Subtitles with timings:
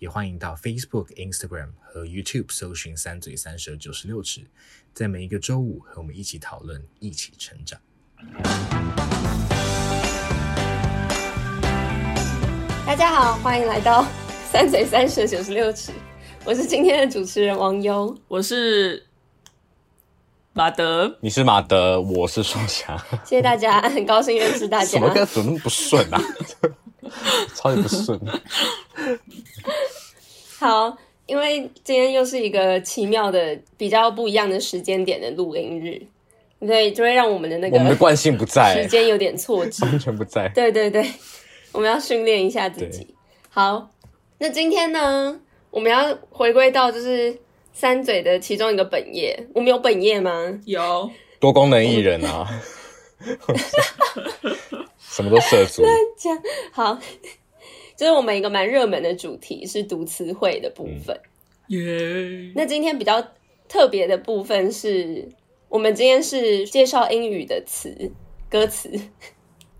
[0.00, 4.42] 也欢迎到 Facebook、Instagram 和 YouTube 搜寻“三嘴三舌九十六尺”，
[4.94, 7.80] 在每一个周五和我们一起讨论，一起成长。
[12.86, 14.06] 大家好，欢迎来到
[14.52, 15.90] “三嘴三舌九十六尺”，
[16.46, 19.04] 我是今天的主持人王优，我是
[20.52, 22.96] 马德，你是马德，我是双侠。
[23.24, 24.86] 谢谢大家，很高兴认识大家。
[24.86, 26.22] 什么歌怎么那么不顺啊？
[27.54, 28.18] 超级不顺。
[30.58, 36.02] 好，因为今天又是一个奇妙的、比较不一样的时间点的录音日，
[36.66, 40.48] 对，就会让我们的那个我们的惯性不在，时间有点错置，完全不在。
[40.48, 41.06] 对对对，
[41.70, 43.06] 我们要训练一下自己。
[43.50, 43.90] 好，
[44.38, 45.38] 那今天呢，
[45.70, 47.36] 我们要回归到就是
[47.72, 49.46] 三嘴的其中一个本业。
[49.54, 50.58] 我们有本业吗？
[50.64, 52.48] 有，多功能艺人啊。
[54.98, 55.82] 什么都涉足。
[56.72, 56.98] 好，
[57.96, 61.18] 就是我们一个蛮热门的主题是读词汇的部分。
[61.68, 62.52] 耶、嗯！
[62.54, 63.22] 那今天比较
[63.68, 65.28] 特别的部分是，
[65.68, 68.10] 我们今天是介绍英语的词
[68.48, 68.90] 歌词，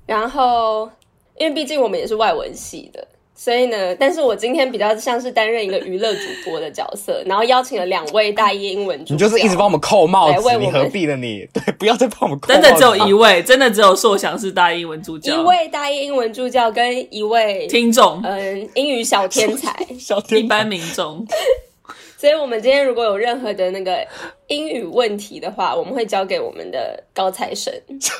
[0.07, 0.91] 然后
[1.37, 3.09] 因为毕竟我们也是外文系的。
[3.41, 11.49] 所以呢，但是我今天比较像是担任一个娱乐主播的角色， 然后邀请了两位大一英文主播，你就是一直帮我们扣帽子，你何必呢你？
[11.53, 12.61] 对，不要再帮我们扣帽子。
[12.61, 21.25] 真的只有一位，真的只有硕翔是大一英文助教，一位大一英文助教跟一位听众，嗯，英语小天才， 小天才一般民众。
[22.19, 24.05] 所以我们今天如果有任何的那个
[24.49, 27.73] 英语问题的话，我们会交给我们的高材生。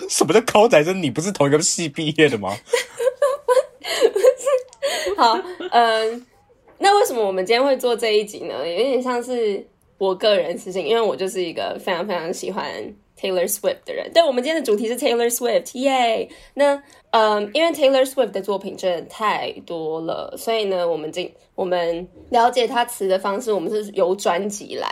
[0.09, 1.03] 什么叫高材生？
[1.03, 2.57] 你不是同一个系毕业的吗？
[5.17, 6.27] 好，嗯，
[6.79, 8.55] 那为什么我们今天会做这一集呢？
[8.69, 9.67] 有点像是
[9.99, 12.67] 我个人事情，因为我就是一个非常非常喜欢
[13.19, 14.11] Taylor Swift 的人。
[14.13, 16.29] 对，我们今天的主题是 Taylor Swift，耶！
[16.55, 16.81] 那，
[17.11, 24.89] 嗯，因为 Taylor Swift 的作品真的太多了，所以呢，我们今我们了解他词的方式，我们是由专辑来，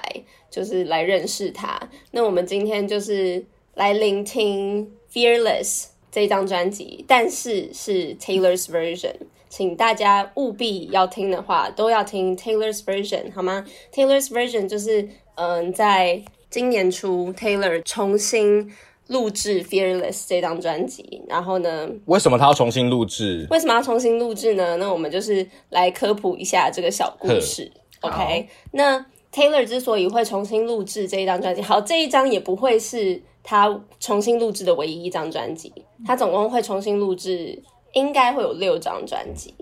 [0.50, 1.78] 就是来认识他。
[2.10, 3.44] 那我们今天就是
[3.74, 5.84] 来聆听 Fearless
[6.16, 9.12] 这张专辑，但是是 Taylor's version。
[9.50, 18.72] 请大家务必要听的话，都要听 Taylor's version 好吗？Taylor's version 就是，嗯，在今年初 Taylor 重新
[19.08, 23.46] 录制 Fearless 这张专辑，然后呢，为什么他要重新录制？
[23.50, 24.78] 为什么要重新录制呢？
[24.78, 27.70] 那我们就是来科普一下这个小故事。
[28.00, 29.04] OK，那
[29.36, 35.70] Taylor 之所以会重新录制这一张专辑，好，这一张也不会是他重新录制的唯一一张专辑，
[36.06, 37.62] 他总共会重新录制。
[37.92, 39.54] 应该会有六张专辑，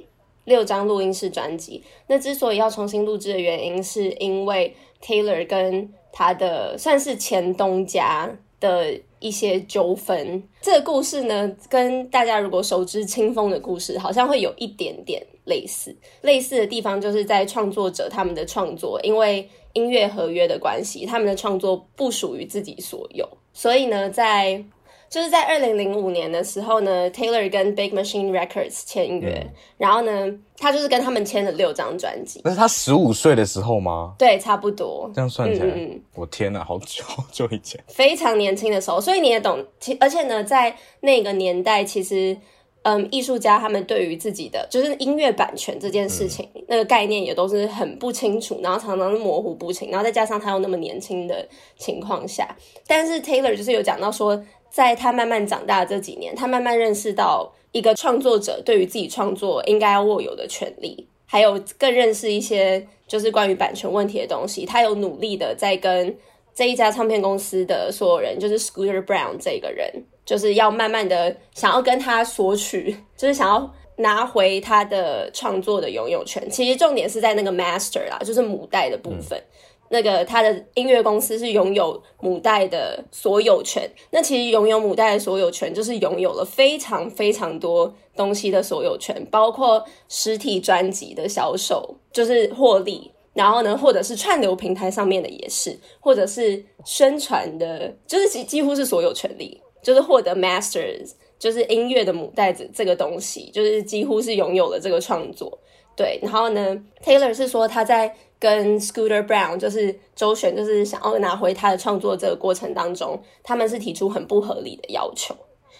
[0.42, 1.80] 六张录音室专辑。
[2.08, 10.42] 那之所以要重新录制的原因，是因为 Taylor 跟他的算是前东家的一些纠纷。
[10.60, 15.96] 这个故事呢，跟大家如果熟知清风的故事，好像会有一点点类似。
[16.22, 24.64] 类似的地方就是在创作者他们的创作，因为音乐合约的关系，他们的创作不属于自己所有，所以呢，在
[25.10, 32.40] 就是在二零零五年的时候呢，Taylor 跟 Big Machine Records 签约，嗯，然后呢，他就是跟他们签了六张专辑。
[32.42, 34.16] 那是他十五岁的时候吗？
[34.18, 35.08] 对，差不多。
[35.14, 39.64] 这样算起来，嗯，我天哪，好久好久以前，非常年轻的时候，所以你也懂。
[39.78, 42.36] 其而且呢，在那个年代，其实，
[42.84, 51.46] 嗯，艺术家他们对于自己的就是音乐版权这件事情，嗯，那个概念也都是很不清楚，然后常常是模糊不清，然后再加上他又那么年轻的
[51.76, 52.56] 情况下，
[52.86, 54.42] 但是 Taylor 就是有讲到说。
[54.74, 64.66] 在他慢慢长大的这几年，他慢慢认识到一个创作者对于自己创作应该要握有的权利，还有更认识一些就是关于版权问题的东西。
[64.66, 66.12] 他有努力的在跟
[66.52, 69.88] 这一家唱片公司的所有人，就是 Scooter Brown 这个人，
[70.24, 76.48] 就是要慢慢的想要跟他索取，就是想要拿回他的创作的拥有权。
[76.50, 79.38] 其实重点是在那个 Master 啦，就是母带的部分。
[79.38, 79.50] 嗯
[79.90, 105.56] 那个他的音乐公司是拥有母带的所有权，那其实拥有母带的所有权，就是拥有了非常非常多东西的所有权，包括实体专辑的销售，就是获利，然后呢，或者是串流平台上面的也是，或者是宣传的，就是几几乎是所有权利，就是获得 masters，就是音乐的母带子这个东西，就是几乎是拥有了这个创作。
[105.94, 115.36] 对，然后呢，Taylor 是说他在跟 Scooter Brown 就是周旋，就是想要拿回他的创作这个过程当中，他们是提出很不合理的要求。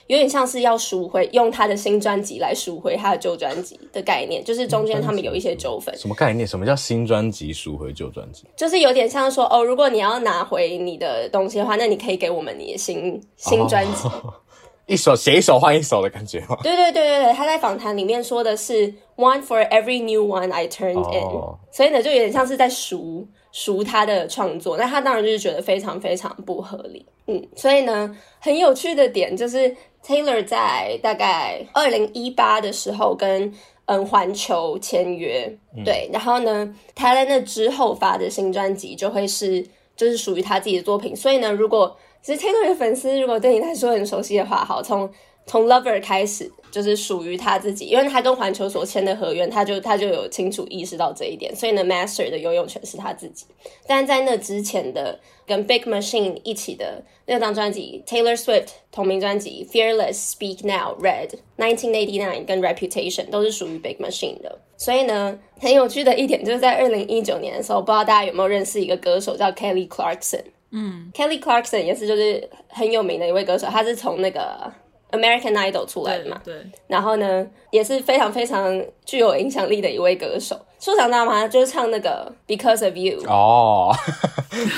[0.06, 5.96] 有点像是要赎回，用他的新专辑来赎回他的旧专辑的概念，就是中间他们有一些纠纷。
[5.96, 6.46] 什么概念？
[6.46, 8.44] 什么叫新专辑赎回旧专辑？
[8.56, 14.08] 就是有点像说，哦，如果你要拿回你的东西的话，那你可以给我们你的新新专辑。
[14.08, 14.34] 哦，
[14.86, 16.58] 一首写一首换一首的感觉吗？
[16.62, 23.26] 对对对对对，他在访谈里面说的是 “one for every new one I turned in”，哦，所以呢，就有点像是在赎。
[23.56, 29.72] 赎他的创作，那他当然就是觉得非常非常不合理，嗯，所以呢，很有趣的点就是
[30.04, 33.52] Taylor 在大概二零一八的时候跟
[33.86, 39.66] 嗯环球签约，嗯，对，然后呢，他在那之后发的新专辑就会是
[39.96, 45.10] 就是属于他自己的作品，所以呢，如果其实 Taylor 的粉丝如果对你来说很熟悉的话，好，从
[45.46, 46.50] 从 Lover 开始。
[46.74, 53.46] 就是属于他自己，因为他跟环球所签的合约，他就他就有清楚意识到这一点，所以呢，Master 的游泳权是他自己。
[53.86, 64.58] 但在那之前的跟 Big Machine 一起的那张专辑，Taylor Swift 同名专辑，Fearless、Speak Now、Red、1989跟 Reputation 都是属于 Big Machine 的。
[64.76, 70.42] 所以呢，很有趣的一点就是在二零一九年的时候，不知道大家有没有认识一个歌手叫 Kelly Clarkson？
[70.72, 74.72] 嗯，Kelly Clarkson 也是就是很有名的一位歌手，他是从那个。
[75.14, 80.58] American Idol 出来的嘛，对，对，然后呢，也是非常非常具有影响力的一位歌手。
[80.80, 81.48] 说想知道吗？
[81.48, 83.90] 就是唱那个 Because of You 哦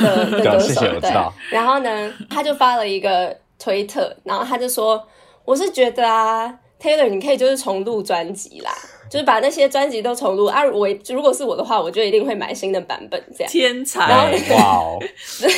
[0.01, 1.11] 的 的歌手，对。
[1.51, 5.03] 然后呢，他就发了一个推特，然后他就说
[5.45, 8.71] ：“我是觉得啊，Taylor，你可以就是重录专辑啦，
[9.11, 10.65] 就是把那些专辑都重录啊。
[10.67, 14.99] 我如果是我的话，我就一定会买新的版本这样。”天才，然后哇哦，
[15.43, 15.51] 对，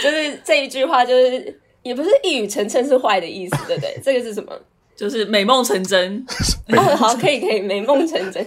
[0.00, 1.60] 就是这一句话就是。
[1.82, 3.98] 也不是一语成谶是坏的意思，对不对？
[4.02, 4.52] 这个是什么？
[4.94, 6.24] 就是美梦成真。
[6.76, 8.46] 哦，好，可以，可以，美梦成真。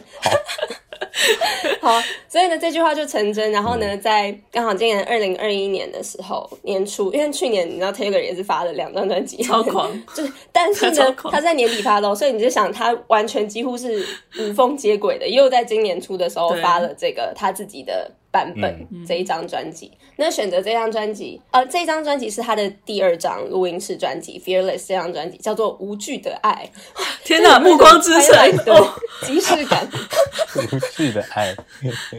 [1.82, 3.52] 好， 所以呢，这句话就成真。
[3.52, 9.92] 然后呢，在刚好今年二零二一年的时候年初，因为去年你知道 Taylor 也是发了两张专辑，超狂。
[10.14, 14.06] 就是，但是呢，他在年底发的，所以你就想，他完全几乎是
[14.40, 18.12] 无缝接轨的，又在今年初的时候发了这个他自己的。
[18.36, 26.70] 版本、嗯、这一张专辑，那选择这张专辑，呃，这张专辑是他的第二张录音室专辑《Fearless》这张专辑叫做《无惧的爱》。
[27.24, 28.36] 天哪， 目光之城，
[28.66, 28.94] 哦，
[29.26, 29.88] 即视感，
[30.58, 31.56] 无惧的爱，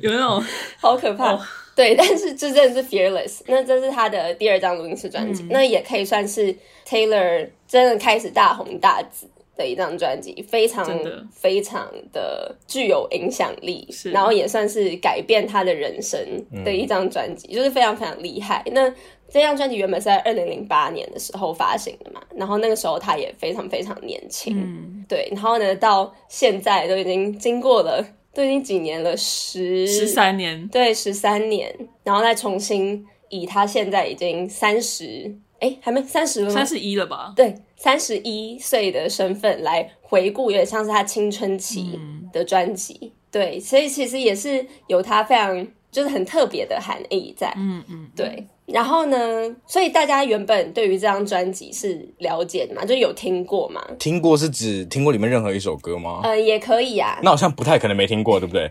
[0.00, 0.42] 有那种
[0.80, 1.34] 好可怕。
[1.34, 1.40] 哦、
[1.74, 6.56] 对，但是这真的是《Fearless》，那这是他的第二张录音室专辑，嗯，那也可以算是
[6.88, 9.28] Taylor 真的开始大红大紫。
[9.56, 10.86] 的一张专辑，非常
[11.32, 16.18] 非常的具有影响力，然后也算是改变他的人生
[16.64, 18.62] 的一张专辑，嗯，就是非常非常厉害。
[18.72, 18.88] 那
[19.28, 25.28] 这张专辑原本是在二零零八年的时候发行的嘛，然后那个时候他也非常非常年轻，嗯，对。
[25.32, 28.04] 然后呢，到现在都已经经过了，
[28.34, 31.74] 都已经几年了，十十三年，对，十三年，
[32.04, 35.34] 然后再重新以他现在已经三十。
[35.58, 36.52] 哎，还没三十了吗？
[36.52, 37.32] 三十一了吧？
[37.34, 41.98] 对，三十一岁的身份来回顾，有点像是他青春期
[42.32, 42.98] 的专辑。
[43.02, 47.52] 嗯、对，所以其实也是有他非常就是很特别的含义在。
[47.56, 48.46] 嗯嗯，对。
[48.66, 49.16] 然后呢，
[49.64, 52.84] 所以大家原本对于这张专辑是了解的嘛？
[52.84, 53.80] 就有听过嘛？
[53.96, 56.22] 听过是指听过里面任何一首歌吗？
[56.24, 57.20] 呃，也可以啊。
[57.22, 58.68] 那好像不太可能没听过，对不对？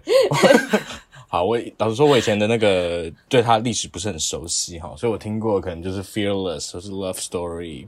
[1.30, 7.88] 好，我老实说，我以前的那个对他历史不是很熟悉哈，所以我听过可能就是 Fearless 或是 Love Story，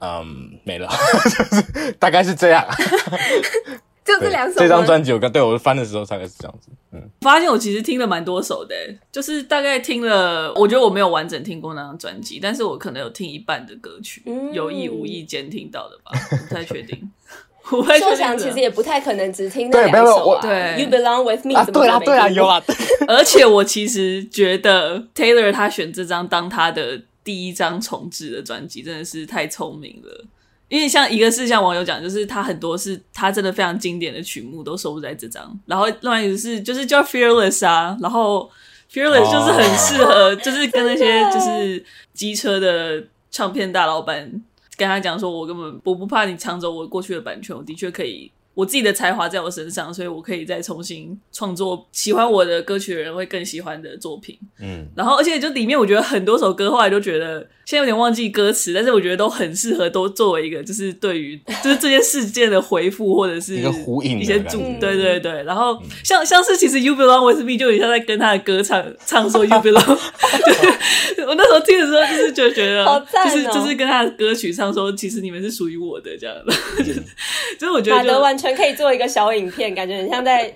[0.00, 0.88] 嗯，没了，
[1.24, 2.64] 就 是大概是这样，
[4.04, 4.58] 就这两首。
[4.58, 8.74] 这张专辑我刚对我翻的时候大概是这样子，嗯，发现我其实听了蛮多首的，
[9.12, 16.12] 就是大概听了，我觉得我没有完整听过那张专辑，但是我可能有听一半的歌曲，嗯、有意无意间听到的吧，
[16.48, 17.10] 不太确定。
[17.72, 20.42] 我说想其实也不太可能只听那两首啊。
[20.42, 22.60] 对，You Belong With Me 啊，对啊，对啊，有啊。
[23.06, 30.24] 而且我其实觉得 Taylor 他选这张当他的第一张重置的专辑，真的是太聪明了。
[30.68, 38.50] 因为像一个是像网友讲，就是他很多是他真的非常经典的曲目都收录在这张，然后另外一个是就是叫 Fearless 啊，然后
[38.92, 41.84] Fearless 就是很适合，就是跟那些就是
[42.14, 44.42] 机车的唱片大老板。
[44.76, 54.38] 跟他讲说，我根本我不怕你抢走我过去的版权，我的确可以，我自己的才华在我身上，所以我可以再重新创作喜欢我的歌曲的人会更喜欢的作品。
[54.60, 65.44] 嗯，然后而且就里面我觉得很多首歌后来都觉得现在有点忘记歌词，但是我觉得都很适合，都作为一个就是对于就是这件事件的回复，或者是一个呼应，一些主，对对对。
[65.44, 69.86] 然后像像是其实 You Belong With Me 就有点像在跟他的歌唱唱说 You Belong，
[71.16, 77.00] 就我那时候听的时候就是就觉得，就是就是跟他的歌曲唱说，其实你们是属于我的这样的，就是
[77.56, 80.52] 就是我觉得马德完全可以做一个小影片，感觉很像在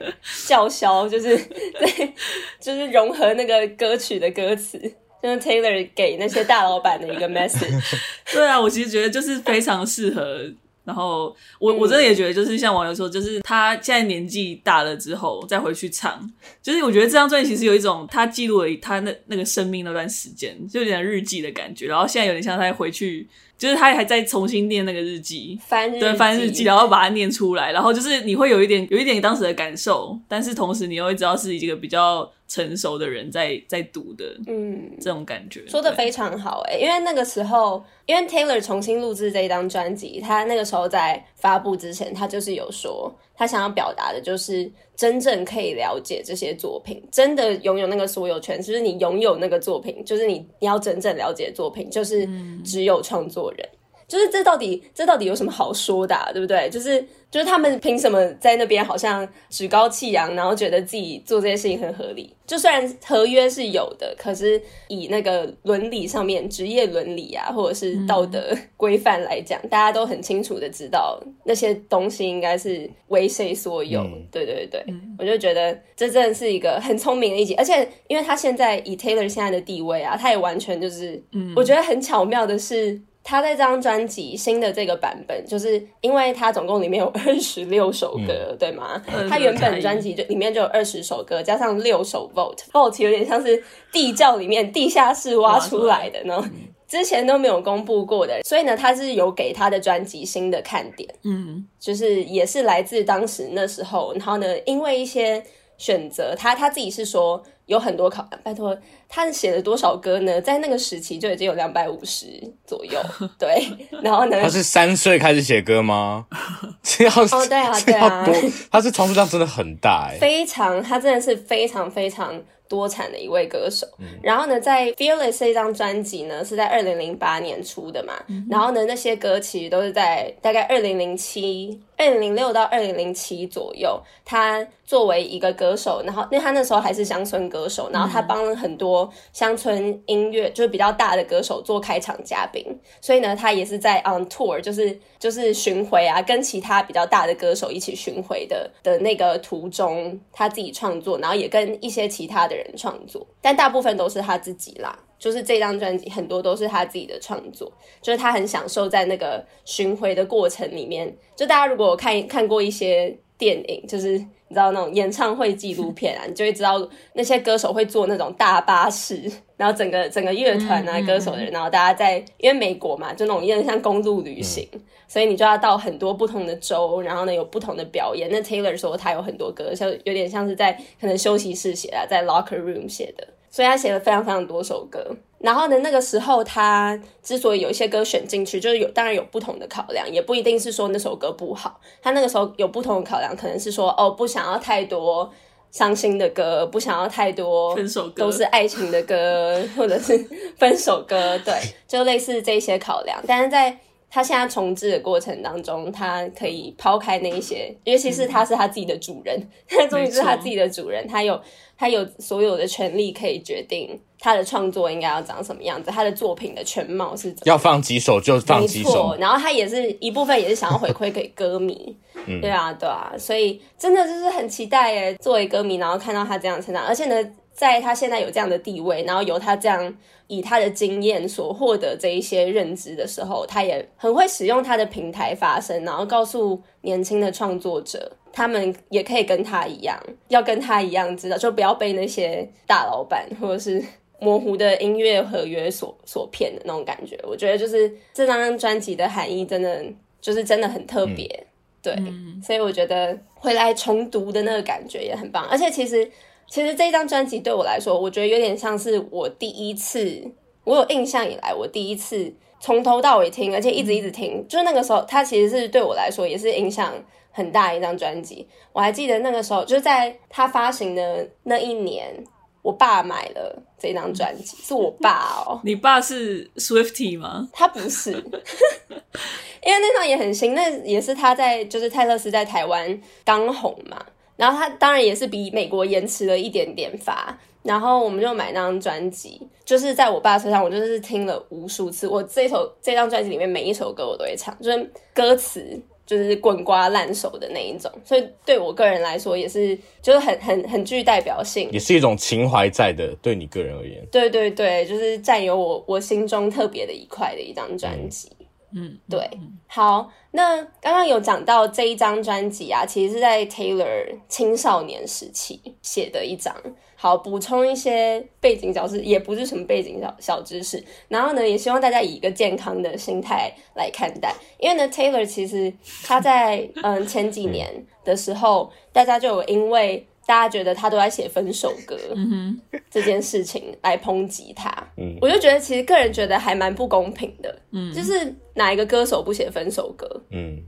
[0.49, 1.37] 叫嚣，就是
[1.79, 2.13] 对，
[2.61, 4.81] 就是融合那个歌曲的歌词。
[5.25, 7.83] 就是 Taylor 给那些大老板的一个 message。
[8.31, 10.45] 对啊，我其实觉得就是非常适合。
[10.85, 21.87] 然后我我真的也觉得，就是像网友说，就是他现在年纪大了之后再回去唱，就是我觉得这张专辑其实有一种他记录了他那那个生命那段时间，就有点日记的感觉。
[21.87, 23.27] 然后现在有点像他回去。
[23.57, 43.13] 就是他还在重新念那个日记，翻日记，对，翻日记，然后把它念出来，然后就是你会有一点有一点当时的感受，但是同时你又会知道是一个比较成熟的人在在读的，嗯，这种感觉说的非常好哎、欸，因为那个时候，因为 Taylor 重新录制这一张专辑，他那个时候在发布之前，他就是有说。
[43.37, 52.29] 他想要表达的就是真正可以了解这些作品，真的拥有那个所有权，就是你拥有那个作品，就是你你要真正了解作品，就是
[52.65, 53.69] 只有创作人。
[54.07, 56.69] 就是这到底这到底有什么好说的啊，对不对？
[56.71, 62.33] 就是就是他们凭什么在那边好像趾高气扬，然后觉得自己做这些事情很合理？
[62.47, 74.01] 就虽然合约是有的，可是以那个伦理上面，职业伦理啊，或者是道德规范来讲，嗯，大家都很清楚的知道那些东西应该是为谁所有。
[74.01, 83.01] 嗯，对对对，嗯，我就觉得这真的是一个很聪明的一集，而且因为他现在以 Taylor 现在的地位啊，他也完全就是，嗯，我觉得很巧妙的是。
[83.25, 89.03] 他在这张专辑新的这个版本，就是因为他总共里面有 二十六首歌，嗯、对吗？
[89.31, 96.51] 他原本专辑就里面就有二十首歌，加上六首 Vault，Vault 有点像是地窖里面地下室挖出来的呢，
[96.87, 105.43] 之前都没有公布过的，所以呢，他是有给他的专辑新的看点，嗯，就是也是来自当时那时候，然后呢，因为一些
[105.79, 107.43] 选择，他他自己是说。
[107.67, 108.77] 有很多考，拜托，
[109.09, 110.41] 他写了多少歌呢？
[110.41, 112.27] 在那个时期就已经有两百五十
[112.67, 113.01] 左右，
[113.39, 113.67] 对。
[114.03, 114.41] 然后呢？
[114.43, 116.27] 他是三岁开始写歌吗？
[116.83, 118.27] 这样哦，对啊，对啊。
[118.71, 122.41] 他是创作量真的很大哎，非常，他真的是非常非常。
[122.67, 142.65] 多产的一位歌手，嗯、然后呢，在《Fearless》这张专辑呢是在二零零八年出的嘛，嗯、然后呢，那些歌其实都是在大概二零零七、二零零六到二零零七左右，他作为一个歌手，然后因为他那时候还是乡村歌手，然后他帮了很多乡村音乐就是比较大的歌手做开场嘉宾，
[143.01, 154.99] 所以呢，他也是在 on tour，就是就是巡回啊，跟其他比较大的歌手一起巡回的的那个途中，他自己创作，然后也跟一些其他的人创作，但大部分都是他自己啦。
[155.19, 161.17] 就是这张专辑很多都是他自己的创作，就是他很享受在那个巡回的过程里面。
[161.35, 169.21] 就大家如果看看过一些电影，就是你知道那种演唱会纪录片啊，你就会知道那些歌手会坐那种大巴士，
[169.57, 174.69] 然后整个整个乐团啊、歌手的人，然后大家在因为美国嘛，就那种有点像公路旅行，
[175.09, 178.29] 所以你就要到很多不同的州，然后呢有不同的表演。
[178.31, 183.27] 那 Taylor 说他有很多歌，像有点像是在可能休息室写的，在 locker room 写的。
[183.55, 185.01] 所以他写了非常非常多首歌，
[185.39, 191.81] 然后呢，那个时候他之所以有一些歌选进去，就是有当然有不同的考量，也不一定是说那首歌不好。
[192.03, 195.33] 他那个时候有不同的考量，可能是说哦，不想要太多
[195.71, 200.19] 伤心的歌，不想要太多分手歌，都是爱情的歌，或者是
[200.59, 201.55] 分手歌，对，
[201.87, 203.23] 就类似这些考量。
[203.25, 203.79] 但是在
[204.15, 209.37] 他现在重制的过程当中，他可以抛开那一些，尤其是他是他自己的主人，
[209.69, 211.41] 他 终于是他自己的主人，他有。
[211.77, 217.43] 他有所有的权利可以决定他的创作应该要长什么样子，他的作品的全貌是怎么。
[217.47, 219.17] 要放几首就放几首。
[219.19, 221.97] 然后他也是一部分也是想要回馈给歌迷，
[222.41, 229.97] 对啊，对啊，所以真的就是很期待耶，作为歌迷，然后看到他这样成长，而且呢，在他现在有这样的地位，然后由他这样
[230.27, 238.13] 以他的经验所获得这一些认知的时候，他也很会使用他的平台发声，然后告诉年轻的创作者。
[238.37, 239.97] 他们也可以跟他一样，
[240.27, 243.81] 要跟他一样知道，就不要被那些大老板或者是
[244.19, 247.17] 模糊的音乐合约所所骗的那种感觉。
[247.23, 249.85] 我觉得就是这张专辑的含义真的
[250.21, 251.47] 就是真的很特别，
[251.81, 251.97] 对，
[252.43, 255.47] 所以我觉得回来重读的那个感觉也很棒。
[255.47, 256.11] 而且其实
[256.49, 260.23] 其实这张专辑对我来说，我觉得有点像是我第一次，
[260.65, 266.93] 我有印象以来我第一次从头到尾听，而且一直一直听，嗯、就是那个时候，它其实是对我来说也是影响。
[267.37, 272.15] 很大一张专辑，我还记得那个时候，就是在它发行的那一年，
[272.63, 275.61] 我爸买了这张专辑，是我爸哦。
[275.67, 277.49] 你爸是 Swiftie 吗？
[277.53, 278.13] 他不是，
[279.67, 284.01] 因为那张也很新，那也是他在就是泰勒斯在台湾刚红嘛，
[284.37, 287.39] 然后他当然也是比美国延迟了一点点发。
[287.63, 292.07] 然后我们就买那张专辑，就是在我爸车上，我就是听了无数次。
[292.07, 297.91] 我这首这张专辑里面每一首歌我都会唱，就是歌词就是滚瓜烂熟的那一种。
[298.05, 303.17] 所以对我个人来说，也是就是很很很具代表性，也是一种情怀在的。
[303.23, 308.29] 对你个人而言，对对对，就是占有我我心中特别的一块的一张专辑。
[308.41, 308.44] 嗯
[308.77, 309.31] 嗯，对，
[309.69, 316.53] 好，那刚刚有讲到这一张专辑啊，其实是在 Taylor 青少年时期写的一张。
[316.97, 320.83] 好，补充一些背景小知识，也不是什么背景小小知识。
[321.07, 330.07] 然后呢，也希望大家以一个健康的心态来看待，因为呢，Taylor 其实他在嗯前几年的时候，大家就有因为。
[330.27, 340.63] 大家觉得他都在写分手歌，嗯哼，这件事情来抨击他，嗯，我就觉得其实个人觉得还蛮不公平的，嗯，就是哪一个歌手不写分手歌，嗯。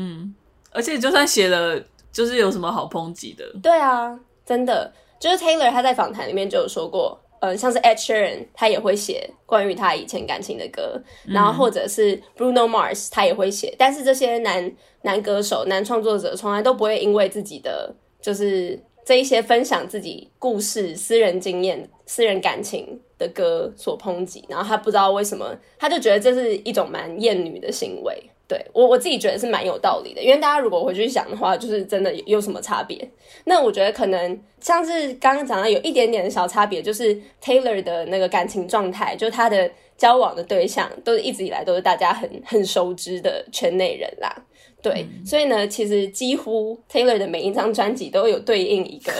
[0.00, 0.32] 嗯，
[0.70, 3.44] 而且就算写了，就是有什么好抨击的？
[3.60, 14.72] 对啊，真的，就是 Taylor 他在访谈里面就有说过，呃，像是 Ed Sheeran 他也会写关于他以前感情的歌，嗯，然后或者是 Bruno Mars 他也会写，但是这些男
[15.02, 18.80] 男歌手、男创作者从来都不会因为自己的就是。
[19.08, 28.22] 这一些分享自己故事、私人经验、私人感情的歌所抨击，然后他不知道为什么，他就觉得这是一种蛮厌女的行为。
[28.46, 33.10] 对，我我自己觉得是蛮有道理的，因为大家如果回去想的话，就是真的有什么差别？
[33.44, 44.44] 那我觉得可能像是刚刚讲的有一点点的小差别，就是 Taylor 的那个感情状态，就他的交往的对象都是一直以来都是大家很很熟知的圈内人啦。
[44.80, 49.12] 对，嗯、所以呢，其实几乎 Taylor 的每一张专辑都有对应一个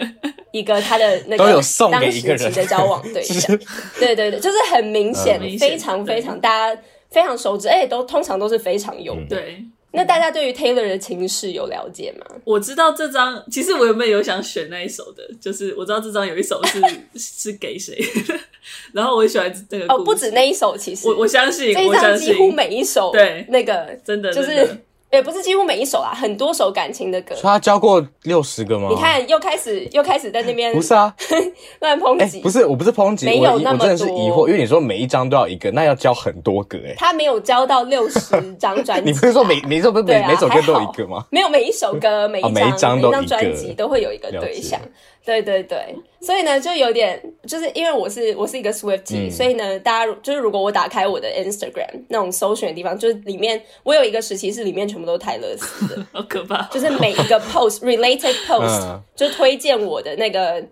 [0.52, 1.44] 一个他的那个
[1.90, 3.58] 当时期的交往对象，
[3.98, 6.80] 对 对对，就是很明显，嗯、非常非常大家
[7.10, 9.36] 非常熟知，而且都通常都是非常有的。
[9.36, 12.26] 对，那大家对于 Taylor 的情事有了解吗？
[12.44, 15.22] 我知道这张，其实我有没有想选那一首的？
[15.40, 16.80] 就是我知道这张有一首是
[17.18, 17.98] 是给谁，
[18.92, 21.08] 然后我喜欢这个哦，不止那一首，其实。
[21.08, 23.46] 我我相信这一张几乎每一首对。
[23.48, 24.68] 那个真的就是。
[25.16, 27.34] 也不是几乎每一首啦，很多首感情的歌。
[27.42, 28.88] 他教过六十个吗？
[28.90, 31.14] 你看，又开始又开始在那边不是啊，
[31.80, 32.40] 乱抨击。
[32.40, 33.86] 不是，我不是抨击，没有那么多。
[33.86, 36.94] 我真的是疑惑，因为你说每一张都要一个，那要教很多个哎。
[36.96, 38.20] 他没有教到六十
[38.54, 39.06] 张专辑。
[39.10, 41.24] 你不是说每每首不是每每首歌都有一个吗？
[41.30, 44.78] 没有，每一首歌每一张每一张专辑都会有一个对象。
[45.26, 56.62] 对对对，所以呢，就有点就是因为我是我是一个 Swiftie，、嗯、所以呢，大家就是如果我打开我的 Instagram 那种搜寻的地方，就是里面我有一个时期是里面全部都是泰勒斯的， 好可怕！
[56.70, 60.62] 就是每一个 post related post、嗯、就推荐我的那个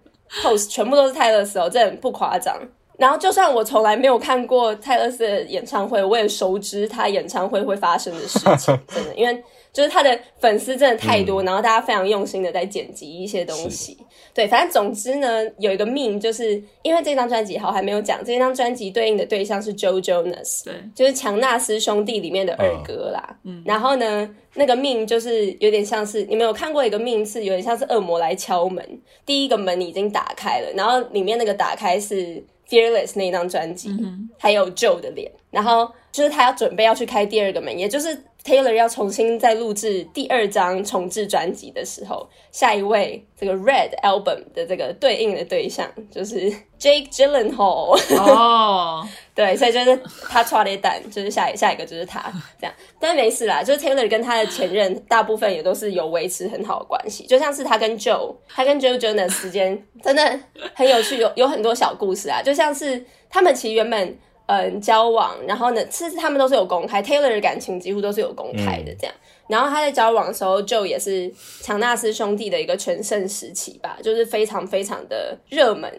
[0.40, 2.56] post 全部都是泰勒斯哦，这很不夸张。
[2.96, 9.42] 然后就算我从来没有看过泰勒斯的演唱会，我也熟知他演唱会会发生的事情， 真的，因为。
[9.74, 13.98] 就是他的粉丝真的太多，嗯、然后大家非常用心的在剪辑一些东西。
[14.32, 23.36] 对，反正总之呢，有一个 meme，就是因为这张专辑好还没有讲，这张专辑对应的对象是 Joe Jonas，对，就是强纳斯兄弟里面的二哥啦。
[23.42, 28.86] 嗯，然后呢，那个 meme 就是有点像是你们有看过一个 meme，是有点像是恶魔来敲门，
[29.26, 38.16] 第一个门已经打开了，然后里面那个打开是 Fearless 那张专辑，嗯、还有 Joe 的脸，然后就是他要准备要去开第二个门，也就是。
[38.44, 49.08] Taylor 要重新再录制第二张重制专辑的时候，下一位这个 Red Album 的这个对应的对象就是 Jake Gyllenhaal 哦，oh.
[49.34, 52.20] 对，所以就是他剉咧等，就是下一下一个就是他
[52.60, 60.38] 这样，但没事啦，就是 Taylor 跟他的前任大部分也都是有维持很好的关系，就像是他跟 Joe，他跟 Joe Jonas 之间真的
[60.74, 64.18] 很有趣，有有很多小故事啊，就像是他们其实原本。
[64.46, 69.14] 嗯，交往，然后呢，其实他们都是有公开，Taylor 的感情几乎都是有公开的这样。
[69.16, 75.90] 嗯、然后他在交往的时候，Joe 也是强纳斯兄弟的一个全盛时期吧，就是非常非常的热门。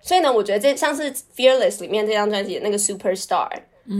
[0.00, 3.48] 所以呢，我觉得这像是 Fearless 里面这张专辑的那个 Superstar、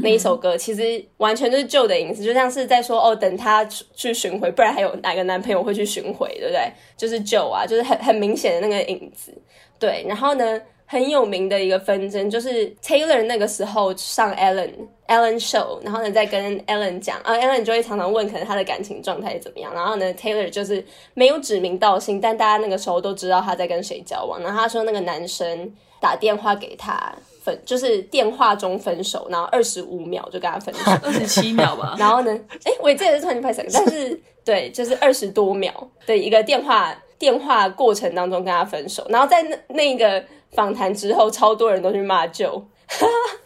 [0.03, 6.73] 那一首歌，其实完全就是 Joe 的影子，就像是在说哦，等他去巡回，不然还有哪个男朋友会去巡回，对不对？
[6.97, 9.37] 就是 Joe 啊，就是很很明显的那个影子。
[9.77, 10.63] 对，然后呢？
[10.91, 14.71] 很有名的一个纷争，就是 Taylor 那个时候上 Ellen
[15.07, 25.71] Ellen Show，然后呢再跟 Ellen 讲，啊 Ellen 就会常常问，可能他的感情状态怎么样，然后呢 Taylor 就是没有指名道姓，但大家那个时候都知道他在跟谁交往，然后他说那个男生
[26.01, 32.33] 打电话给他分，就是电话中分手，然后二十五秒就跟他分手， 二十七秒吧， 然后呢，
[32.65, 35.71] 哎，我也记得是突然拍手，但是 对，就是二十多秒
[36.07, 36.97] 的一个电话。
[37.19, 42.63] 电话过程当中跟他分手，然后在那那个访谈之后，超多人都去骂 Joe，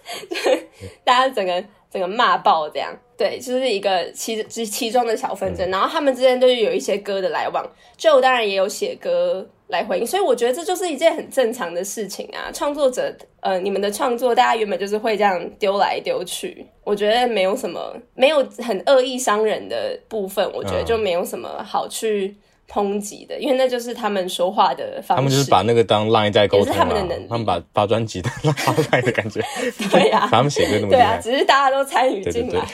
[1.04, 2.94] 大家整个整个骂爆这样。
[3.16, 7.64] 对，就是一个其其其中的小纷争，然后他们之间都是有一些歌的来往。
[7.96, 12.50] Joe 当然也有写歌来回应，所以我觉得这就是一件很正常的事情啊。
[12.52, 22.36] 创作者，呃，你们的创作，大家原本就是会这样丢来丢去，我觉得没有什么，没有很恶意伤人的部分，我觉得就没有什么好去
[22.72, 25.20] 抨击的，因为那就是他们说话的方式。
[25.20, 29.42] 他们就是把那个当 line 在沟通，是他们的能力，他们把发专辑当 line 的感觉。
[29.90, 32.48] 对呀、啊，他们写歌那么对啊，只是大家都参与进来。
[32.48, 32.66] 对对对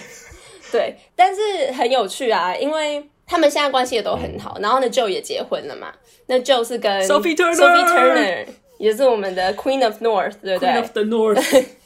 [0.70, 4.54] 对，但是很有趣啊，因为他们现在关系也都很好。
[4.58, 5.88] 嗯、然后呢，Joe 也结婚了嘛。
[6.26, 8.46] 那 Joe 是跟 Sophie Turner，, Sophie Turner
[8.78, 11.64] 也是我们的 Queen of North，对不对？Queen of the North，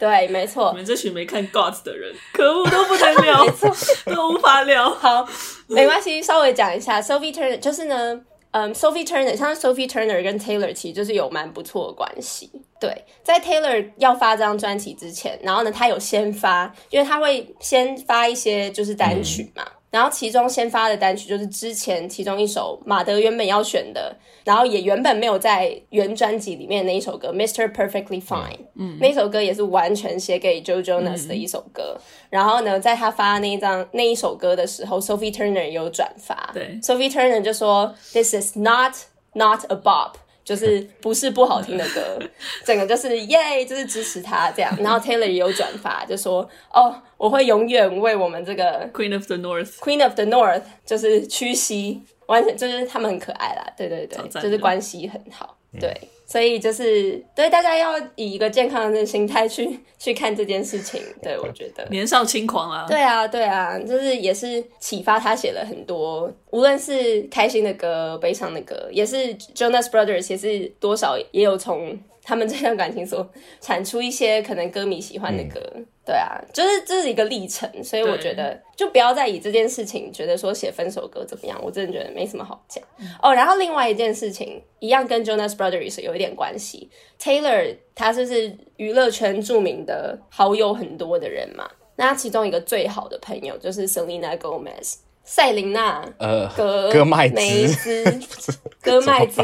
[0.00, 0.70] 对，没错。
[0.72, 3.70] 你们这群没看 Gods 的人，可恶，都不能聊， 没错，
[4.06, 4.90] 都无法聊。
[4.90, 5.28] 好，
[5.68, 8.20] 没关系，稍微讲一下 Sophie Turner，就是呢。
[8.52, 12.50] 嗯、um,，Sophie Turner 像 Sophie Turner 跟 Taylor 其实就是有蛮不错的关系。
[12.80, 19.62] 对，在 Taylor 要发这张专辑之前，然后呢，他有先发，因为他会先发一些就是单曲嘛。
[19.64, 27.72] 嗯然后其中先发的单曲就是之前其中一首马德原本要选的，然后也原本没有在原专辑里面的那一首歌《Mr.
[27.72, 31.96] Perfectly Fine》，嗯，那首歌也是完全写给 Joe Jonas 的一首歌。
[31.96, 38.94] 嗯、然后呢，在他发那一张那一首歌的时候，Sophie Turner 有转发，对，Sophie Turner 就说：“This is not
[39.32, 40.12] not a bop。”
[40.44, 42.18] 就是不是不好听的歌，
[42.64, 44.74] 整个就是耶，就是支持他这样。
[44.80, 55.90] 然后 Taylor 也有转发，就说哦，我会永远为我们这个 Queen of the North，Queen of the North 就是屈膝，完全就是他们很可爱啦，对对对，就是关系很好，对。
[56.02, 61.84] 嗯所以就是对大家要以一个健康的心态去 去看这件事情， 对我觉得。
[61.90, 71.98] 年少轻狂啊，对啊对啊，就是也是启发他写了很多，无论是开心的歌、悲伤的歌，也是 Jonas Brothers 也是多少也有从。
[72.22, 73.28] 他们这段感情所
[73.60, 83.32] 产出一些可能歌迷喜欢的歌，嗯、对啊，就是这是一个历程，所以我觉得就不要再以这件事情觉得说写分手歌怎么样，我真的觉得没什么好讲、嗯、哦。
[83.32, 86.90] 然后另外一件事情一样跟 Jonas Brothers 有一点关系
[87.22, 94.96] ，Taylor 他就是娱乐圈著名的好友很多的人嘛，那他其中一个最好的朋友就是 Selena Gomez。
[95.22, 98.18] 赛琳娜，呃，葛葛麦兹，
[98.82, 99.42] 戈麦兹，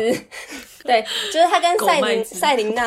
[0.83, 1.01] 对，
[1.33, 2.85] 就是他跟赛琳赛琳娜，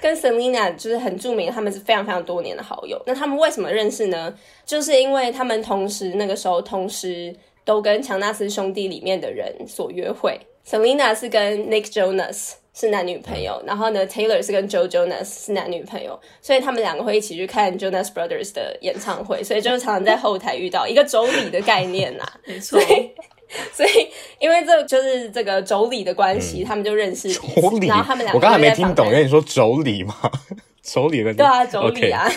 [0.00, 3.00] 跟 Selina 就是很著名，他们是非常非常多年的好友。
[3.06, 4.34] 那他们为什么认识呢？
[4.64, 7.34] 就是因为他们同时那个时候同时
[7.64, 10.38] 都跟强纳斯兄弟里面的人所约会。
[10.66, 12.54] Selina 是跟 Nick Jonas。
[12.72, 22.80] 是男女朋友，然后呢，Taylor 是跟 Joe Jonas 是男女朋友，所以他们两个会一起去看 Jonas Brothers 的演唱会，所以就常常在后台遇到一个妯娌的概念呐、啊， 没错。
[23.72, 24.08] 所以
[24.40, 27.60] 因为这就是这个妯娌的关系，嗯、他们就认识彼此。
[27.60, 30.14] 妯娌，然后他们两个，我刚才没听懂，因为你说妯娌嘛，
[30.82, 32.28] 妯娌的对啊，妯娌啊，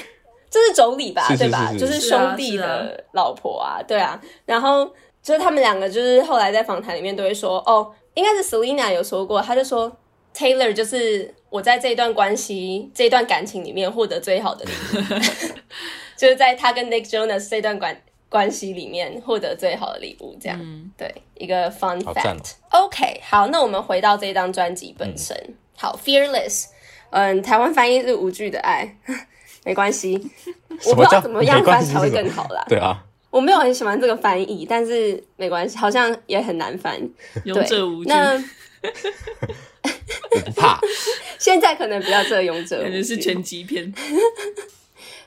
[0.52, 1.74] 这是妯娌吧，对吧？
[1.76, 4.22] 就是兄弟的老婆啊，对啊。
[4.46, 4.86] 然后
[5.24, 9.92] 就是他们两个，就是后来在访谈里面都会说，哦，应该是 Selina 有说过，他就说。
[10.36, 14.98] Taylor 就是我在这一段关系、这段感情里面获得最好的礼物，
[16.18, 17.96] 就是在他跟 Nick Jonas 这段关
[18.34, 22.54] 关系里面获得最好的礼物，这样、嗯、对一个 fun fact。
[22.72, 25.38] OK，好，那我们回到这张专辑本身。
[25.48, 26.66] 嗯、好，Fearless，
[27.12, 28.98] 嗯，台湾翻译是无惧的爱，
[29.64, 30.20] 没关系，
[30.88, 32.66] 我不知道怎么样翻才会更好啦。
[32.68, 37.00] 对啊，我没有很喜欢这个翻译，但是没关系，好像也很难翻。
[37.44, 38.10] 勇者无惧。
[38.10, 38.34] 那
[40.32, 40.80] 我不怕，
[41.38, 43.94] 现在可能比较这勇者，可能是拳击片。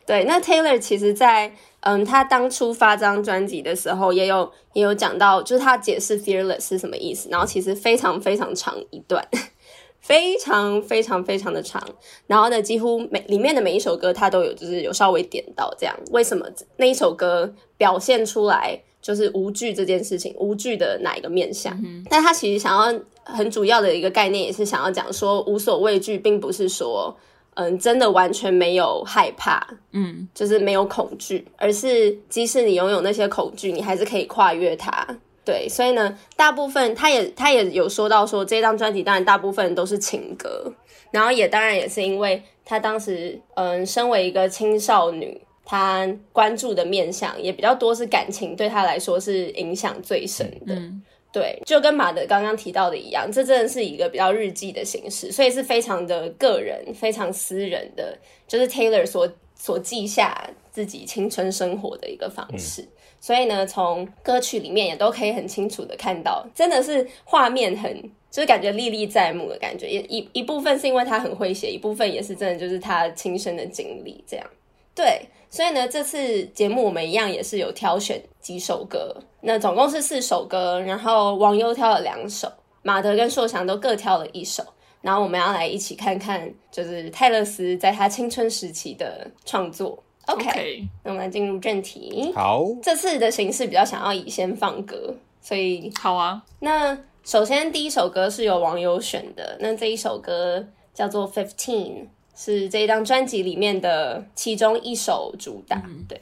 [0.07, 9.27] 对，那 Taylor 其实在，在嗯，他当初发这张专辑的时候，也有也有讲到，就是他解释 Fearless 是什么意思，然后其实非常非常长一段，
[10.01, 11.83] 非常非常非常的长。
[12.27, 21.75] 然后呢，几乎每里面的每一首歌，他都有就是有稍微点到这样，为什么那一首歌表现出来就是无惧这件事情，无惧的哪一个面向？
[21.85, 23.01] 嗯、但他其实想要。
[23.29, 27.13] 很主要的一个概念也是想要讲说，无所畏惧，并不是说，
[27.57, 35.07] 嗯，真的完全没有害怕，嗯，就是没有恐惧，而是即使你拥有那些恐惧，你还是可以跨越它。
[35.43, 40.71] 对，所以呢，大部分他也他也有说到说，这张专辑当然大部分都是情歌，
[41.11, 50.75] 然后也当然也是因为他当时，嗯，身为一个青少女，他关注的面向也比较多是感情，对他来说是影响最深的。
[50.75, 58.17] 嗯对，就跟马德刚刚提到的一样，这真的是一个比较日记的形式，所以是非常的个人、非常私人的，
[58.49, 62.81] 就是 Taylor 所所记下自己青春生活的一个方式。
[62.83, 62.89] 嗯、
[63.21, 69.89] 所以呢，从歌曲里面也都可以很清楚的看到，真的是画面很，就是感觉历历在目的感觉。
[69.89, 74.47] 也一一部分是因为他很会写，一部分也是真的就是他亲身的经历这样。
[74.95, 82.51] 对，所以呢，这次节目我们一样也是有挑选几首歌，那总共是四首歌，然后王优挑了两首，
[82.83, 84.63] 马德跟硕翔都各挑了一首，
[85.01, 90.03] 然后我们要来一起看看，就是泰勒斯在他青春时期的创作。
[90.27, 90.89] OK，, okay.
[91.05, 92.33] 那我们来进入正题。
[92.35, 96.43] 好，这次的形式比较想要以先放歌，所以好啊。
[96.59, 101.93] 那首先第一首歌是由王优选的，那这一首歌叫做《Fifteen》。
[102.37, 106.21] 是这一张专辑里面的其中一首主打，嗯、对。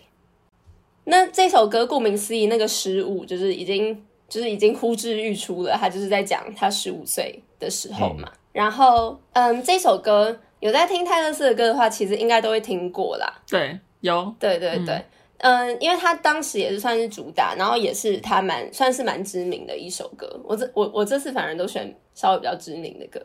[1.05, 8.27] 那这首歌顾名思义，那个十五就是已经就是已经呼之欲出了，他就是在讲他十五岁的时候嘛。
[8.33, 13.42] 嗯、然后，嗯，这首歌有在听泰勒斯的歌的话，其实应该都会听过啦。
[13.46, 14.94] 对，有，对对对。
[14.94, 15.05] 嗯
[15.46, 20.40] 嗯，因为他当时也是算是主打，然后也是他蛮算是蛮知名的一首歌。
[20.42, 23.20] 我这我我这次反而都选稍微比较知名的歌，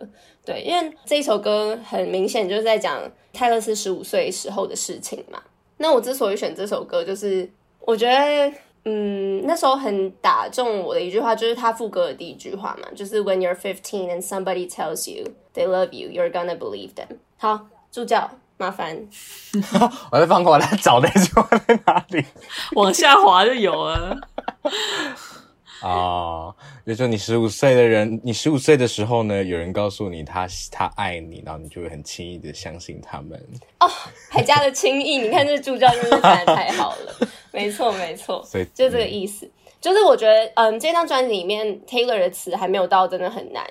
[0.45, 5.41] 对，因为这一首歌很明显就是在讲泰勒斯十五岁时候的事情嘛。
[5.77, 8.53] 那我之所以选这首歌，就是我觉得，
[8.84, 17.19] 嗯，那时候很打中我的一句话，就是他副歌的第一句话嘛，就是 When you're fifteen and somebody tells you they love you, you're gonna believe them。
[17.38, 18.29] 好，助教。
[18.60, 18.93] 麻烦，
[20.12, 22.26] 我在放空，我在找那句话在哪里，
[22.76, 24.17] 往下滑就有了。
[25.82, 33.41] 哦，比如说你十五岁的人，你十五岁的时候呢，有人告诉你他他爱你，然后你就会很轻易的相信他们。
[33.80, 33.89] 哦，
[34.30, 37.28] 还加了轻易，你看这助教真是讲得太好了。
[37.52, 39.45] 没错，没错，所以就这个意思。
[39.45, 43.65] 嗯、就是我觉得，嗯，这张专辑里面 Taylor 的词还没有到，真的很难。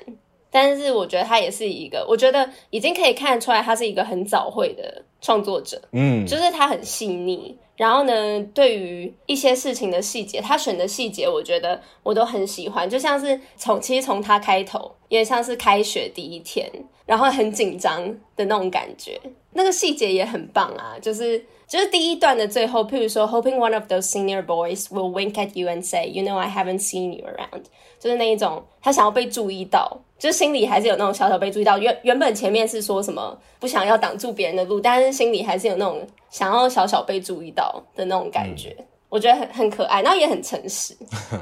[0.61, 5.81] 但是我觉得他也是一个，我觉得已经可以看得出来，他是一个很早慧的创作者。
[5.93, 12.91] 嗯，就是他很细腻，然后呢，对于一些事情的细节，他选的细节，我觉得我都很喜欢。
[12.91, 16.69] 就像是从其实从他开头，也像是开学第一天，
[17.07, 19.17] 然后很紧张的那种感觉，
[19.53, 20.99] 那个细节也很棒啊。
[21.01, 26.81] 就是就是第一段的最后，譬如说，hoping one of those senior boys will wink at you and say, you know, I haven't
[26.81, 27.65] seen you around，
[28.01, 29.99] 就是那一种他想要被注意到。
[30.19, 40.93] 就是心里还是有那种小小被注意到，原原本前面是说什么不想要挡住别人的路，但是心里还是有那种想要小小被注意到的那种感觉，嗯、我觉得很很可爱，然后也很诚实。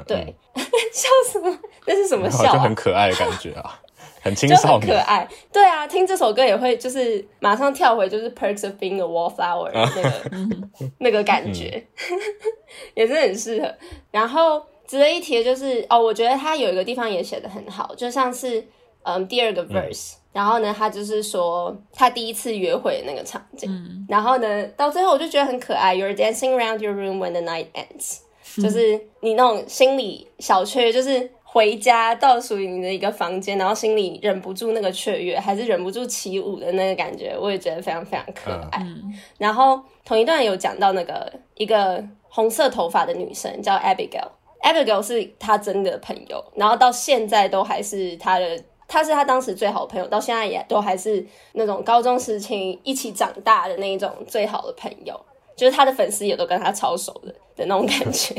[0.05, 0.63] 对，嗯、
[0.93, 1.57] 笑什么？
[1.87, 2.53] 那是什么 笑、啊？
[2.53, 3.81] 就很可爱的感觉啊，
[4.27, 5.27] 很青少年，可爱。
[5.51, 12.19] 对啊，听这首歌也会就是马上跳回就是 Perks of Being a Wallflower 那个 那个感觉，嗯、
[12.95, 13.73] 也是很适合。
[14.11, 14.61] 然后。
[14.87, 18.65] 值得一提的就是哦，我觉得他有一个地方也写的很好，就像是
[19.03, 28.19] 嗯第二个 verse，嗯，然后呢，他就是说他第一次约会的那个场景，嗯，然后呢，到最后我就觉得很可爱，You're dancing around your room when the night ends，
[28.57, 38.83] 嗯，就是你那种心理小雀跃，就是回家到属于你的一个房间，然后心里忍不住那个雀跃，还是忍不住起舞的那个感觉，我也觉得非常非常可爱。
[38.83, 44.27] 嗯，然后同一段有讲到那个一个红色头发的女生叫 Abigail。
[44.61, 55.19] Abigail 是她真的朋友，然后到现在都还是她的，他是他当时最好的朋友，到现在也都还是那种高中时期一起长大的那一种最好的朋友，
[55.55, 58.35] 就是他的粉丝也都跟他超熟的的那种感 觉。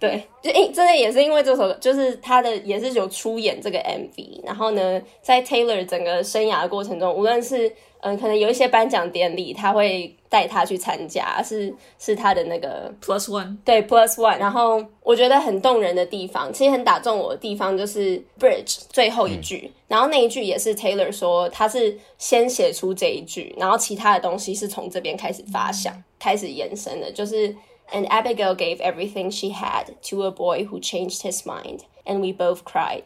[0.00, 14.38] 对，就诶、欸，真的也是因为这首，就是他的也是有出演这个 MV，然后呢，在 Taylor 整个生涯的过程中，无论是嗯，可能有一些颁奖典礼，他会带他去参加，是是他的那个 Plus One，对 Plus One。
[14.38, 27.52] 然后我觉得很动人的地方，其实很打中我的地方就是 Bridge 最后一句，嗯、然后那一句也是 Taylor 说他是先写出这一句，然后其他的东西是从这边开始发想、嗯、开始延伸的，就是
[27.92, 32.32] And Abigail gave everything she had to a boy who changed his mind, and we
[32.32, 33.04] both cried。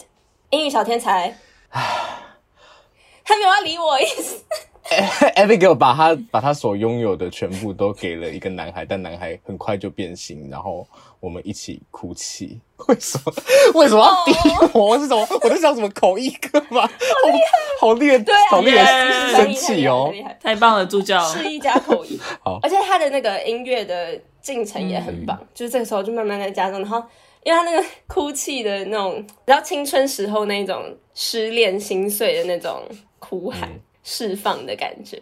[0.51, 1.37] 英语小天才，
[3.23, 4.43] 他没有要理我意思。
[5.37, 10.85] Abigail 把他把他所拥有的全部都给了一个男孩，但男孩很快就变心，然后
[11.21, 12.59] 我们一起哭泣。
[12.89, 13.33] 为什么？
[13.75, 14.33] 为什么要逼
[14.73, 14.87] 我？
[14.87, 15.25] 我是什么？
[15.43, 16.91] 我在讲什么口译课吗？
[17.81, 20.13] 好厉害，对，好厉害，生气哦！
[20.43, 22.19] 太棒了，助教，示意加口译。
[22.43, 27.03] 好，而且他的那个音乐的进程也很棒，就是这个时候就慢慢在加重，然后
[27.45, 32.83] 因为他那个哭泣的那种，比较青春时候那种失恋心碎的那种
[33.19, 33.69] 哭喊。
[34.03, 35.21] 释放的感觉，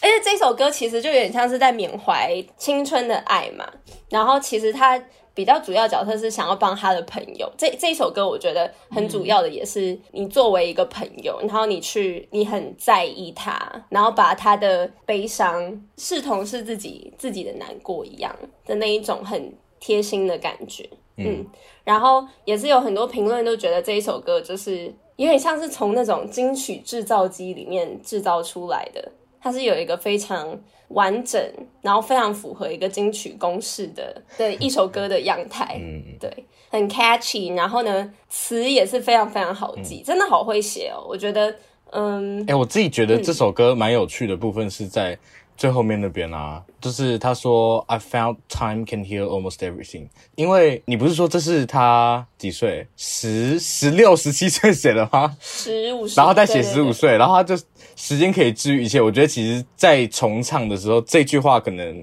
[0.00, 3.64] 而且这首歌其实就有点像是在缅怀青春的爱嘛。
[4.10, 5.00] 然后其实他
[5.36, 7.52] 比较主要角色是想要帮他的朋友。
[7.58, 13.54] 这这一首歌我觉得很主要的也是你作为一个朋友，然后你去你很在意他，
[13.90, 20.88] 然后把他的悲伤视同是自己自己的难过一样的那一种很贴心的感觉。
[21.18, 21.46] 嗯，嗯，
[21.84, 31.40] 然后也是有很多评论都觉得这一首歌就是有点像是从那种金曲制造机里面制造出来的，它是有一个非常完整，
[31.82, 35.78] 然后非常符合一个金曲公式的的一首歌的样态。
[35.80, 36.30] 嗯，对，
[36.70, 41.54] 很 catchy，然后呢，词也是非常非常好记，嗯、真的好会写哦，我觉得，
[41.90, 45.18] 嗯，哎、欸，我自己觉得这首歌蛮有趣的部分是在。
[45.56, 50.08] 最后面那边啊，就是他说 I found time can heal almost everything。
[50.34, 52.86] 因为你不是说这是他几岁？
[52.96, 55.36] 十、十六、十七岁写的吗？
[55.40, 57.56] 十五岁，然后再写十五岁，然后他就
[57.96, 59.00] 时间可以治愈一切。
[59.00, 61.96] 我觉得其实，在重唱的时候，这句话可能，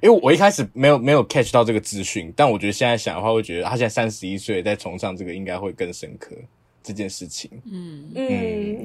[0.00, 6.34] 因为我一开始没有没有 catch 到这个资讯，但我觉得现在想的话，会觉得他现在三十一岁，在重唱这个应该会更深刻。
[6.84, 8.28] 这件事情，嗯嗯，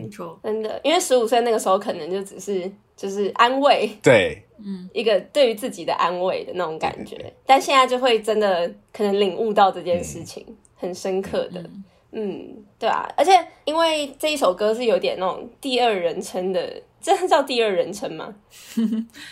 [0.04, 11.84] 没错，真的，因为十五岁那个时候可能就只是就是安慰，对，嗯，一个对于自己的安慰的那种感觉，但现在就会真的可能领悟到这件事情，嗯、很深刻的，嗯，
[12.14, 13.32] 嗯，对啊，而且
[13.66, 18.34] 因为这一首歌是有点那种第二人称的，这样叫第二人称吗？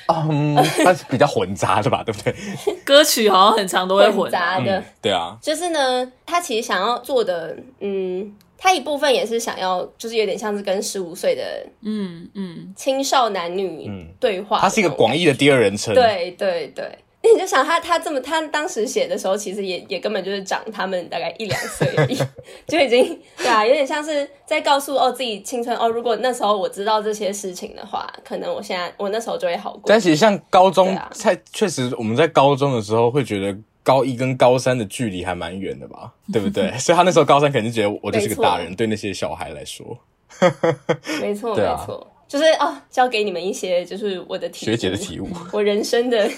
[0.08, 2.36] 嗯，它是比较混杂的吧，对不对？
[2.84, 8.36] 歌曲好像很长都会混杂的、嗯，对啊，就是呢，他其实想要做的，嗯。
[8.58, 13.90] 他一部分也是想要，就是有点像是跟十五岁的嗯嗯青少男女
[14.20, 14.60] 对话。
[14.60, 15.94] 他是一个广义的第二人称。
[15.94, 16.86] 对对对，
[17.22, 22.18] 你就想他他这么他当时写的时候，其实也也根本就是长他们大概一两岁而已，
[22.68, 29.84] 就已经对啊，有点像是在告诉哦自己青春哦，如果那时候我知道这些事情的话，可能我现在我那时候就会好过。
[29.86, 33.56] 但其实像高中，在确实我们在高中的时候会觉得。
[33.88, 36.78] 高一跟高三的距离还蛮远的吧， 对不对？
[36.78, 39.98] 所以他那时候高三肯定觉得我就是个大人，对那些小孩来说，
[41.22, 46.30] 没错，没错，就是哦，教给你们一些就是我的学姐的体悟，我人生的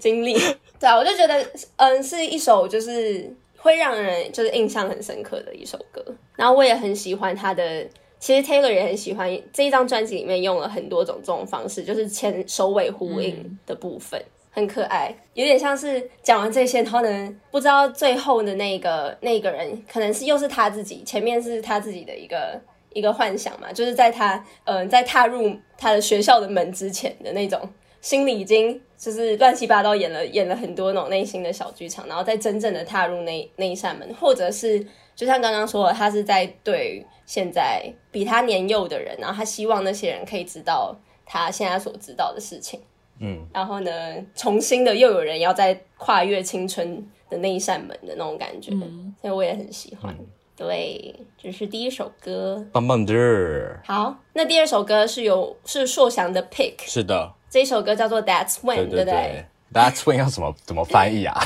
[0.00, 0.34] 经历。
[0.80, 6.04] 对啊，我就觉得嗯，是一首就是会让人就是印象很深刻的一首歌。
[6.34, 7.86] 然后我也很喜欢他的，
[8.18, 14.20] 其实 Taylor 也很喜欢这一张专辑里面用了很多种这种方式，就是前首尾呼应的部分。
[14.20, 22.58] 嗯很可爱，有点像是讲完这些，然后呢，不知道最后的那个那个人，可能是又是他自己，前面是他自己的一个
[22.94, 27.60] 一个幻想嘛，就是在他嗯、在踏入他的学校的门之前的那种，
[28.00, 34.82] 心里已经就是乱七八糟演了演了很多那种内心的小剧场，然后再真正的踏入那那一扇门，或者是
[35.14, 42.80] 就像刚刚说的，他是在对现在比他年幼的人，然后他希望那些人可以知道他现在所知道的事情。
[43.18, 43.90] 嗯，然后呢，
[44.34, 46.96] 重新的又有人要再跨越青春
[47.30, 50.14] 的那一扇门的那种感觉，嗯、所以我也很喜欢。
[50.18, 50.26] 嗯、
[50.56, 53.80] 对，这是第一首歌，棒棒的。
[53.84, 61.42] 好，那第二首歌是有是硕翔的 Pick，是的，这一首歌叫做 That's When，对，对，对，对不对？That's When 要怎么怎么翻译啊？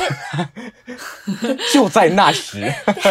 [1.72, 2.70] 就在那时，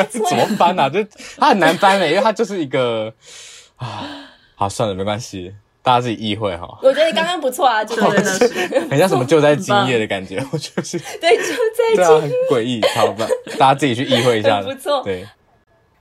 [0.09, 0.89] 怎么翻啊？
[0.89, 1.03] 就
[1.37, 3.13] 它很难翻的，因为它就是一个
[3.77, 4.05] 啊，
[4.55, 5.55] 好算了，没关系。
[5.89, 8.79] 大家自己意会哈，我觉得你刚刚不错啊，就真的是。
[8.91, 10.99] 很像什么就在今夜的感觉， 我就是。
[11.19, 11.43] 对就
[11.95, 15.25] 在今夜，很诡异，好吧，大家自己去意会一下， 不错，对。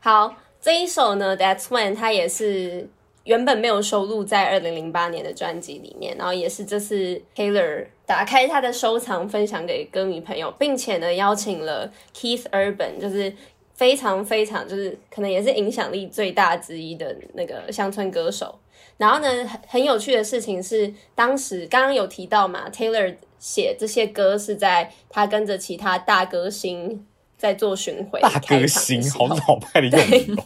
[0.01, 2.87] 好，这一首呢，That's When，它也是
[3.25, 13.33] 原本没有收录在二零零八年的专辑里面，然后也是这次 Taylor 打开他的收藏，分享给歌迷朋友，并且呢邀请了 Keith Urban，就是
[13.73, 18.55] 非常非常就是可能也是影响力最大之一的那个乡村歌手。
[18.99, 27.07] 然后呢，很很有趣的事情是，当时刚刚有提到嘛，Taylor 写这些歌是在他跟着其他大歌星
[27.37, 28.21] 在做巡回。
[28.21, 30.37] 大歌星，好老派的用语，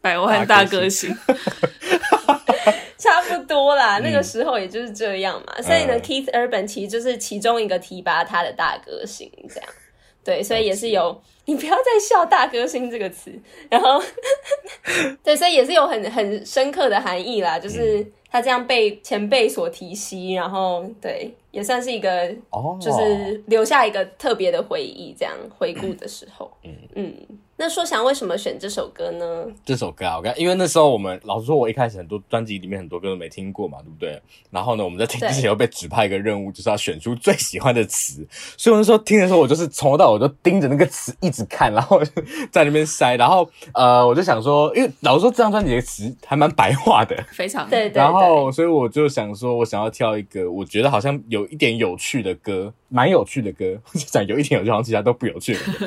[0.00, 1.14] 百万大歌星，
[2.96, 3.98] 差不多啦。
[3.98, 5.60] 嗯、那个时候也就是这样嘛。
[5.60, 9.68] 所以呢、嗯、，Keith Urban 其实就是其中一个提拔他的大歌星，这样。
[10.28, 11.18] 对，所以也是有。
[11.46, 13.32] 你不要再笑“大歌星”这个词，
[13.70, 13.98] 然后，
[15.24, 22.28] 对，所以也是有很很深刻的含义啦，就是他这样被前辈所提携，然后对，也算是一个，
[22.78, 26.76] 就是留下一个特别的回忆，这样回顾的时候，嗯。
[26.96, 27.14] 嗯，
[27.60, 29.44] 那说想为什么选这首歌呢？
[29.64, 34.22] 这首歌啊，我看，因为那时候我们老实说，我一开始很多专辑里面很多歌都没听过嘛，对不对？
[34.48, 38.24] 然后呢，我们在听之前又被指派一个任务，就是要选出最喜欢的词。
[38.56, 42.00] 所以我那时候听的时候，我就是从头到尾都盯着那个词一直看，然后
[42.52, 43.18] 在那边筛。
[43.18, 48.00] 然后呃，我就想说，因为老实说，这张专辑的词还蛮白话的， 非常对，对对。
[48.00, 53.76] 然后，所以我就想说，我想要挑一个我觉得好像有一点有趣的歌，蛮有趣的歌。
[53.92, 55.86] 我就讲有一点有趣，好像其他都不有趣的歌，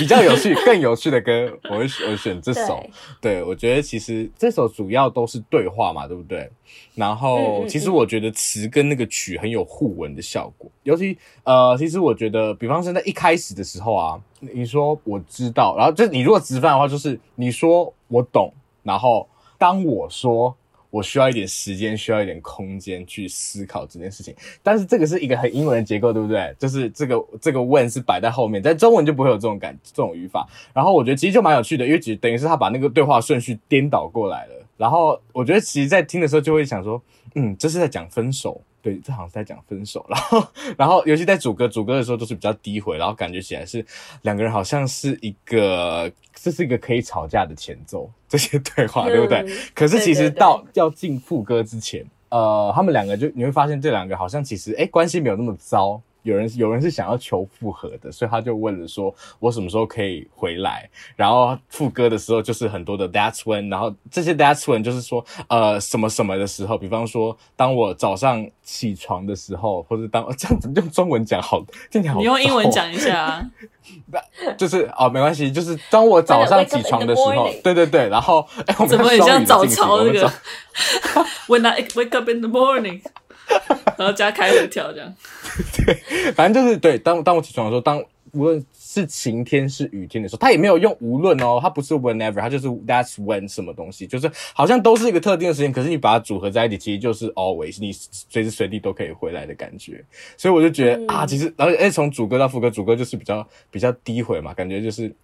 [0.00, 1.86] 比较有趣、更有趣的歌，我会。
[2.10, 2.84] 我选这首，
[3.20, 6.50] 对，对，我觉得其实这首主要都是对话嘛，对不对？
[6.94, 19.28] 然后其实我觉得词跟那个曲很有互文的效果，尤其呃，其实我觉得，比方说在一开始的时候啊，你说我知道，然后就你如果直翻的话，就是你说我懂，然后
[19.58, 20.56] 当我说。
[20.92, 24.34] 我需要一点时间，需要一点空间去思考这件事情。
[24.62, 26.54] 但是这个是一个很英文的结构，对不对？
[26.58, 30.46] 就是这个这个 when 是摆在后面，在中文就不会有这种感这种语法。
[30.74, 34.66] 然后我觉得其实就蛮有趣的，因为其实等于是他把那个对话顺序颠倒过来了。
[34.76, 37.02] 然后我觉得其实，在听的时候就会想说，
[37.36, 38.60] 嗯，这是在讲分手。
[38.82, 40.04] 对，这好像是在讲分手。
[40.08, 43.84] 然后，然后尤其在主歌主歌的时候都是比较低回，然后感觉起来是
[44.22, 49.38] 两个人好像是一个，这是一个可以吵架的前奏，这些对话，对不对？
[49.38, 56.02] 嗯、可是其实到要进副歌之前，呃，他们两个就你会发现这两个好像其实哎关系没有那么糟。
[56.22, 73.50] 有人有人是想要求复合的，所以他就问了说：“我什么时候可以回来？”然后副歌的时候就是很多的 That's when，然后这些 That's when 就是说呃什么什么的时候，比方说当我早上起床的时候，或者当这样子用中文讲好听起来好，你用英文讲一下啊。
[74.56, 80.32] 就是哦，没关系，就是当我早上起床的时候，对对对，然后哎，我们怎么也像早操那个
[81.48, 83.02] ？When I wake up in the morning。
[83.98, 85.14] 然后加开合跳这样，
[85.86, 86.98] 对，反正就是对。
[86.98, 100.02] 当当我起床的时候，当无论是晴天是雨天的时候，他也没有用无论哦，他不是 whenever，他就是 that's when 什么东西，就是好像都是一个特定的时间，可是你把它组合在一起，其实就是 always，你随时随地都可以回来的感觉。
[100.36, 105.14] 所以我就觉得、嗯、啊，其实然后哎，从主歌到副歌，主歌就是比较比较低回嘛，感觉就是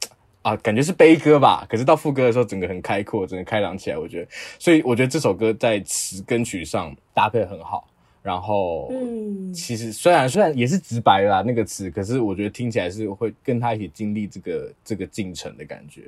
[0.43, 1.67] 啊，感觉是悲歌吧。
[1.69, 4.29] 可是到副歌的时候，整个很开阔，整个开朗起来，我觉得。
[4.59, 7.89] 所以我觉得这首歌在词跟曲上搭配很好。
[8.23, 16.03] 然后，嗯，其实虽然虽然也是直白啦那个词，可是我觉得听起来是会跟他一起经历这个这个进程的感觉，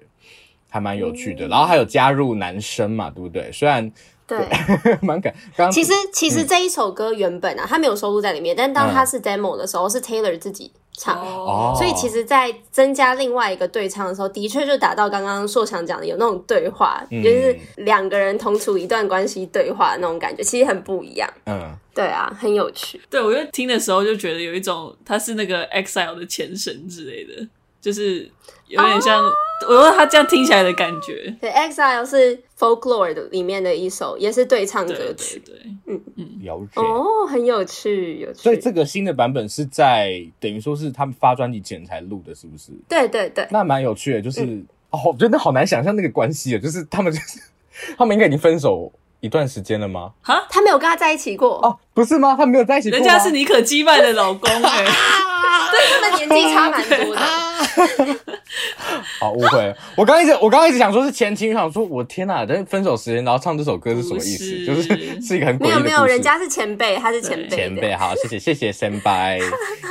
[0.68, 1.46] 还蛮有趣的。
[1.46, 3.50] 嗯、然后还有加入男生嘛，对不对？
[3.52, 3.90] 虽然
[4.38, 4.48] 对，
[5.02, 5.34] 蛮感。
[5.56, 10.72] 刚其实其实这一首歌原本啊，他没有收录在里面，但当他是 demo 的时候，是 Taylor 自己。
[10.92, 21.26] 唱，哦、所以其实，在增加另外一个对唱的时候，的确就达到刚刚硕强讲的有那种对话，嗯、就是两个人同处一段关系对话的那种感觉，其实很不一样。
[21.46, 23.00] 嗯，对啊，很有趣。
[23.08, 27.48] 对，我觉得听的时候就觉得有一种他是那个 EXILE 的前身之类的，
[27.80, 28.30] 就是
[28.68, 29.24] 有点像。
[29.24, 29.32] 哦
[29.68, 38.38] 我说他这样听起来的感觉，对，EXILE 是 Folklore 的里面的一首，也是对唱歌曲，对，对，对，嗯嗯，了解哦，很有趣，有趣。
[38.38, 42.72] 所以这个新的版本是在等于说是他们发专辑前才录的，是不是？
[42.88, 47.38] 对对对，那蛮有趣的，就是、嗯、哦，我觉得好难想象那个关系啊，就是他们就是
[47.98, 50.10] 他们应该已经分手一段时间了吗？
[50.22, 52.34] 哈，他没有跟他在一起过哦，不是吗？
[52.34, 54.90] 他没有在一起过，人家是妮可基嫚的老公哎、欸，
[55.70, 57.20] 对，他们年纪差蛮多的。
[59.20, 64.44] 好误会，我刚一直我刚刚一直想说是前妻，我想说我天哪，但是分手时间然后唱这首歌是什么意思？
[64.44, 64.88] 是就是
[65.22, 65.52] 是一个。
[65.54, 67.56] 没有没有，人家是前辈，他是前辈。
[67.56, 69.38] 前辈好，谢谢谢谢先拜，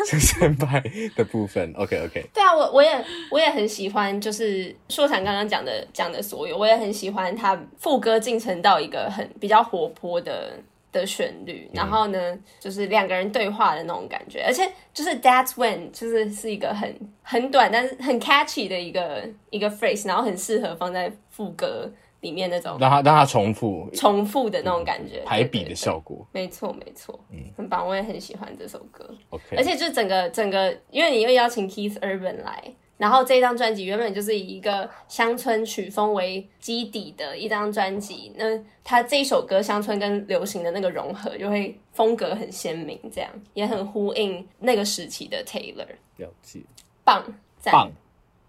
[0.05, 0.83] 先拜
[1.15, 1.71] 的部分。
[1.77, 2.25] OK OK。
[2.33, 10.53] 对啊，我我也我也很喜欢，就是硕强刚刚讲的讲的所有，我也很喜欢他副歌进程到一个很比较活泼的。
[10.91, 29.09] 的旋律，然后呢，嗯、就是两个人对话的那种感觉，而且就是 That's when，就是是一个很很短但是很 catchy 的一个一个 phrase，然后很适合放在副歌里面那种，让它让它重复重复的那种感觉，排比的效果，没错没错，嗯，很棒，我也很喜欢这首歌。
[29.29, 32.73] OK，而且就整个整个，因为你又邀请 Keith Urban 来。
[32.99, 38.43] 然后这张专辑原本就是以一个乡村曲风为基底的一张专辑，那
[38.83, 45.87] 他这一首歌乡村跟流行的那个融合，就会风格很鲜明，这样也很呼应那个时期的 Taylor。
[46.17, 46.59] 了解，
[47.05, 47.23] 棒，
[47.57, 47.89] 赞，棒，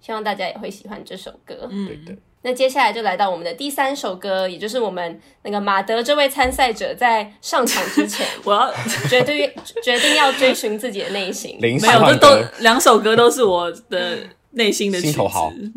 [0.01, 1.69] 希望大家也会喜欢这首歌。
[1.71, 2.19] 嗯，对对。
[2.43, 8.73] 那接下来就来到我们的第三首歌，也就是我们那个马德这位参赛者在上场之前， 我要
[9.09, 11.57] 绝对决定要追寻自己的内心。
[11.61, 12.29] 没有，这都
[12.59, 14.19] 两首歌都是我的。
[14.53, 15.73] 内心的曲子，心头好嗯、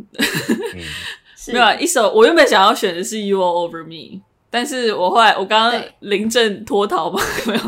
[1.53, 7.61] 没有、啊、一首，我原本想要选的是 You All Over Me，但是我后来我刚刚临阵脱逃吧， 没有，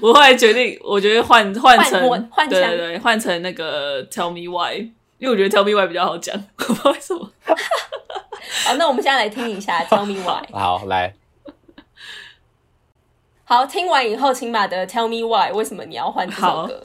[0.00, 4.78] 我后来决定，我觉得换换成换对对对，换成那个 Tell Me Why，
[5.18, 7.30] 因为我觉得 Tell Me Why 比较好讲， 我不知道为什么。
[8.64, 10.52] 好，那我们现在来听一下 Tell Me Why。
[10.52, 11.14] 好，来。
[13.48, 16.82] 好，听完以后，请马德 Tell Me Why，为什么你要换这首歌？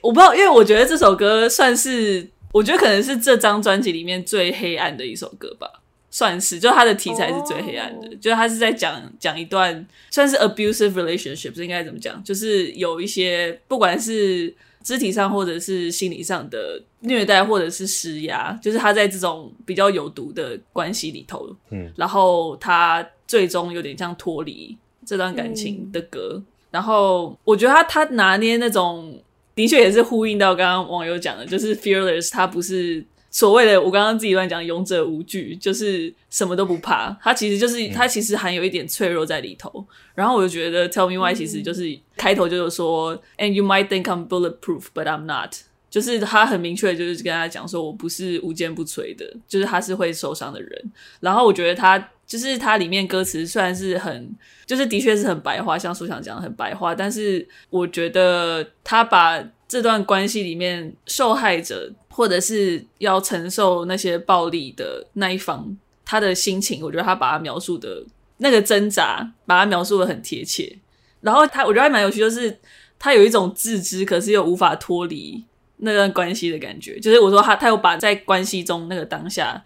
[0.00, 5.68] 我不知道，因为我觉得这首歌算是，我觉得可能是这张专辑里面最黑暗的一首歌吧，
[6.08, 8.20] 算是，就它的题材是最黑暗的，oh.
[8.20, 12.22] 就是它是在讲讲一段算是 abusive relationship，应该怎么讲？
[12.22, 24.78] 就是有一些不管是肢体上或者是心理上的虐待或者是施压，就是他在这种比较有毒的关系里头，嗯，然后他最终有点像脱离。
[25.06, 29.22] 这段感情的歌，嗯、然后我觉得他他拿捏那种，
[29.54, 39.86] 的确也是呼应到刚刚网友讲的，就是 fearless，他不是所谓的我刚刚自己乱讲勇者无惧，就是什么都不怕，他其实就是他其实含有一点脆弱在里头。
[40.14, 45.54] 然后我就觉得 Tell Me Why 其实就是开头就是说、嗯、，And you might think I'm bulletproof, but I'm not，
[45.90, 50.92] 就是他很明确就是跟他讲说，我不是无坚不摧的，就是他是会受伤的人。
[51.20, 52.10] 然后我觉得他。
[52.34, 54.28] 就是它里面歌词虽然是很，
[54.66, 68.04] 就是的确是很白话，像书想讲的很白话，但是我觉得他把这段关系里面受害者或者是要承受那些暴力的那一方，他的心情，我觉得他把它描述的
[68.38, 70.76] 那个挣扎，把它描述的很贴切。
[71.20, 72.58] 然后他，我觉得还蛮有趣，就是
[72.98, 75.44] 他有一种自知，可是又无法脱离
[75.76, 76.98] 那段关系的感觉。
[76.98, 79.62] 就是我说他，他有把在关系中那个当下。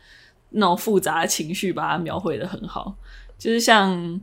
[0.50, 2.94] 那种复杂的情绪，把它描绘的很好。
[3.38, 4.20] 就是像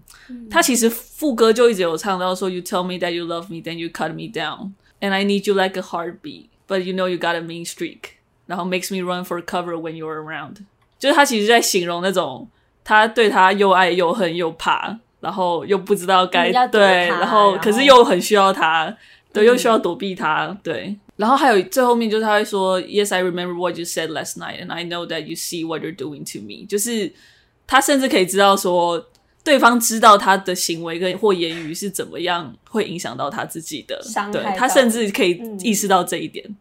[0.50, 5.48] 他其实副歌就一直有唱到说：“You tell me that you love me, then you cut me down, and I need
[5.48, 8.00] you like a heartbeat, but you know you got a mean streak。”
[8.46, 10.58] 然后 makes me run for cover when you're around。
[11.00, 12.48] 就是他其实在形容那种
[12.84, 18.96] 他对他又爱又恨又怕，然后又不知道该对，然后可是又很需要他，
[19.32, 20.98] 对，又需要躲避他，对。
[21.18, 25.96] 然后还有最后面就是他会说，Yes, I remember what you said last night, and I know that you see what you're
[25.96, 26.66] doing to me。
[26.68, 27.14] 就是
[27.66, 29.06] 他甚至可以知道说，
[29.44, 34.02] 对方知道他的行为跟或言语是怎么样会影响到他自己的，
[34.32, 36.44] 对，他甚至可以意识到这一点。
[36.50, 36.56] 嗯、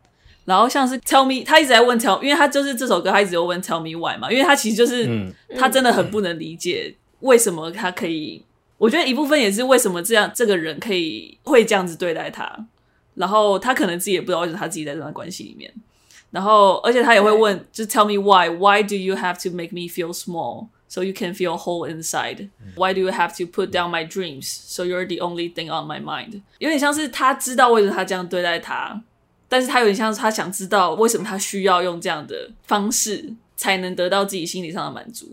[0.44, 8.40] 然后像是 Tell me，他一直在问 Tell，因为他就是这首歌，他一直有问 Tell me why 嘛，因为他其实就是、嗯、他真的很不能理解为什么他可以，
[8.78, 12.66] 我觉得一部分也是为什么这样这个人可以会这样子对待他。
[13.14, 15.72] 然后他可能自己也不知道为什么他自己在这段关系里面，
[16.30, 21.32] 然后而且他也会问，就 tell me why, why do you have to make me feel small so you can
[21.32, 22.48] feel whole inside?
[22.76, 25.86] Why do you have to put down my dreams so you're the only thing on
[25.86, 26.42] my mind?
[26.58, 29.02] 有点像是他知道为什么他这样对待他，
[29.48, 35.26] 但是他有点像是他想知道为什么他需要用这样的方式才能得到自己心理上的满足。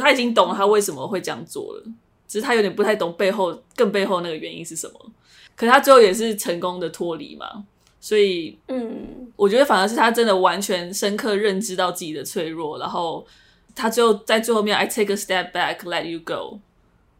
[0.00, 1.82] 他已经懂了他为什么会这样做了，
[2.26, 5.12] 只是他有点不太懂背后更背后那个原因是什么。
[5.58, 7.64] 可是他最后也是成功的脱离嘛，
[8.00, 13.26] 所以，嗯，我觉得反而是他真的完全深刻认知到自己的脆弱，然后
[13.74, 16.60] 他最后在最后面，I take a step back, let you go.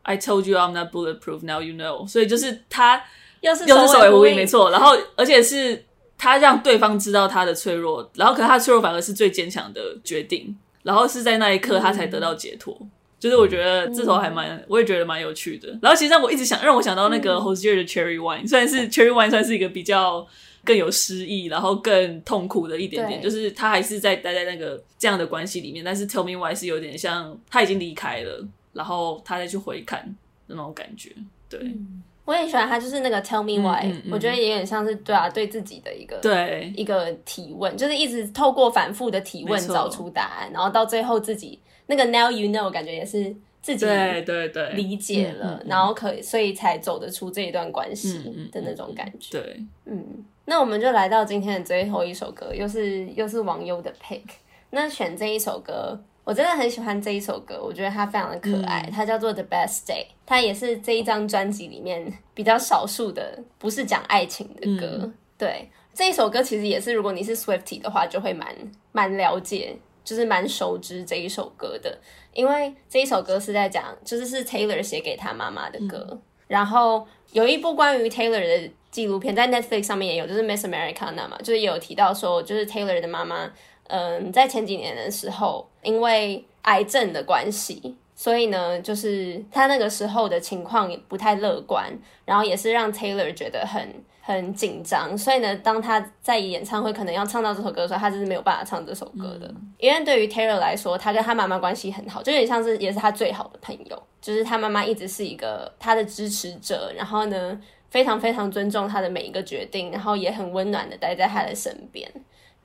[0.03, 2.07] I told you I'm not bulletproof, now you know.
[2.07, 3.03] 所以就是他
[3.41, 4.71] 又是又是首尾呼应，没错。
[4.71, 5.85] 然后而且是
[6.17, 12.79] 他让对方知道他的脆弱，然后可是他的脆弱反而是最坚强的决定，然后是在那一刻他才得到解脱。
[12.81, 15.69] 嗯就是我觉得这头还蛮，嗯、我也觉得蛮有趣的。
[15.83, 20.25] 然后其实让我一直想让我想到那个 Hosier 的 Cherry Wine，、嗯、虽然是 Cherry Wine 算是一个比较
[20.65, 25.85] 更有诗意，然后更痛苦的一点点，就是他还是在待在那个这样的关系里面。
[25.85, 30.15] 但是 Tell Me Why 是有点像他已经离开了，然后他再去回看
[30.47, 31.11] 那种感觉。
[31.49, 41.59] 对，嗯、我也喜欢他，就是那个 Tell Me Why，、我觉得也有点像是对啊，对自己的一个对一个提问，就是一直透过反复的提问找出答案，然后到最后自己。
[41.89, 49.41] 那个 Now you know 感觉也是自己对对对理解了，然后可以所以才走得出这一段关系的那种感觉。
[49.41, 54.23] 对，嗯，那我们就来到今天的最后一首歌，又是又是网友的 pick。
[54.71, 65.11] 那选这一首歌，我真的很喜欢这一首歌，我觉得它非常的可爱，它叫做 The Best Day，它也是这一张专辑里面比较少数的不是讲爱情的歌。
[65.39, 68.55] 对，这一首歌其实也是，如果你是 Swiftie 的话，就会蛮
[68.93, 69.75] 蛮了解。
[70.09, 71.99] 就是蛮熟知这一首歌的，
[72.33, 76.07] 因为这一首歌是在讲，就是是 Taylor 写给他妈妈的歌。
[76.11, 83.53] 嗯、然后有一部关于 Taylor 的纪录片，在 Netflix 上面也有，就是 Miss Americana 嘛，就是有提到说，就是 Taylor 的妈妈，
[83.89, 91.93] 嗯，在前几年的时候，因为癌症的关系，所以呢，就是他那个时候的情况也不太乐观，
[92.25, 94.03] 然后也是让 Taylor 觉得很。
[94.35, 99.47] 很紧张，所以呢，当他在演唱会可能要唱到这首歌的时候，他就是没有办法唱这首歌的。
[99.49, 107.59] 嗯、因为对于 Taylor 来说，他跟他妈妈关系很好，就有点像是也是他最好的朋友，就是他妈妈一直是一个他的支持者，然后呢，
[107.89, 112.11] 非常非常尊重他的每一个决定，然后也很温暖的待在他的身边。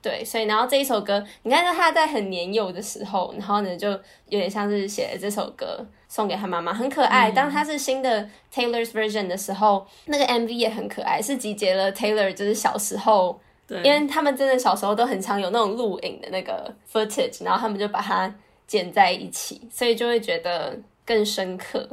[0.04, 7.30] 对，所以然后这一首歌，你看到他在很年幼的时候，然后呢就有点像是写了这首歌送给他妈妈，很可爱。
[7.30, 18.34] 当他是新的 Taylor's version 的时候，那个 MV 也很可爱，是集结了 Taylor 就是小时候，对，因为他们真的小时候都很常有那种录影的那个 footage，然后他们就把它
[18.66, 21.88] 剪在一起，所以就会觉得更深刻。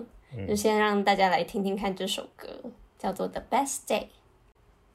[0.50, 2.50] 就先让大家来听听看这首歌，
[3.00, 4.08] 叫做 The Best Day。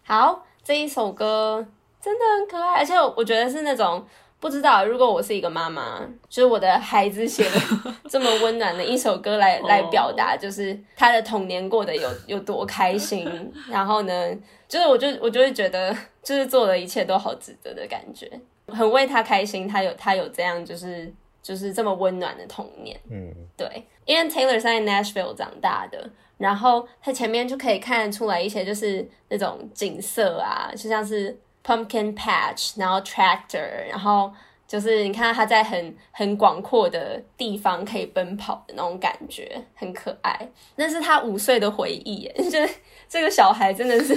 [0.04, 1.66] 好，这一首歌。
[2.06, 4.06] 真的很可爱，而且我觉得是那种
[4.38, 7.60] 不知道，如果我是一个妈妈，就是我的孩子写的
[8.08, 13.26] 这么温暖的一首歌来来表达，就是他的童年过得有有多开心。
[13.68, 14.32] 然后呢，
[14.68, 15.92] 就是我就我就会觉得，
[16.22, 18.30] 就是做的一切都好值得的感觉，
[18.68, 19.66] 很为他开心。
[19.66, 22.96] 他有他有这样就是就是这么温暖的童年。
[23.10, 23.66] 嗯，对，
[24.04, 31.36] 因为 Taylor 是在 Nashville 长大的，然后他前面就可以看得出来一些就是那种景色啊，就像是。
[31.66, 34.32] Pumpkin patch，然后 tractor，然后
[34.68, 40.48] 就是你看他在很很广阔的地方可以奔跑的那种感觉，很可爱。
[40.76, 42.70] 那是他五岁的回忆， 就是
[43.08, 44.16] 这个小孩真的是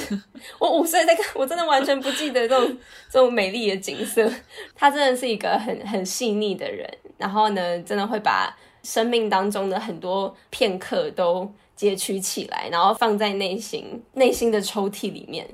[0.60, 2.78] 我五岁在看，我真的完全不记得这种
[3.10, 4.32] 这种美丽的景色。
[4.76, 6.88] 他真的是一个很很细腻的人，
[7.18, 15.48] 然后呢，真的会把生命当中的很多片刻都截取起来，然后放在内心内心的抽屉里面。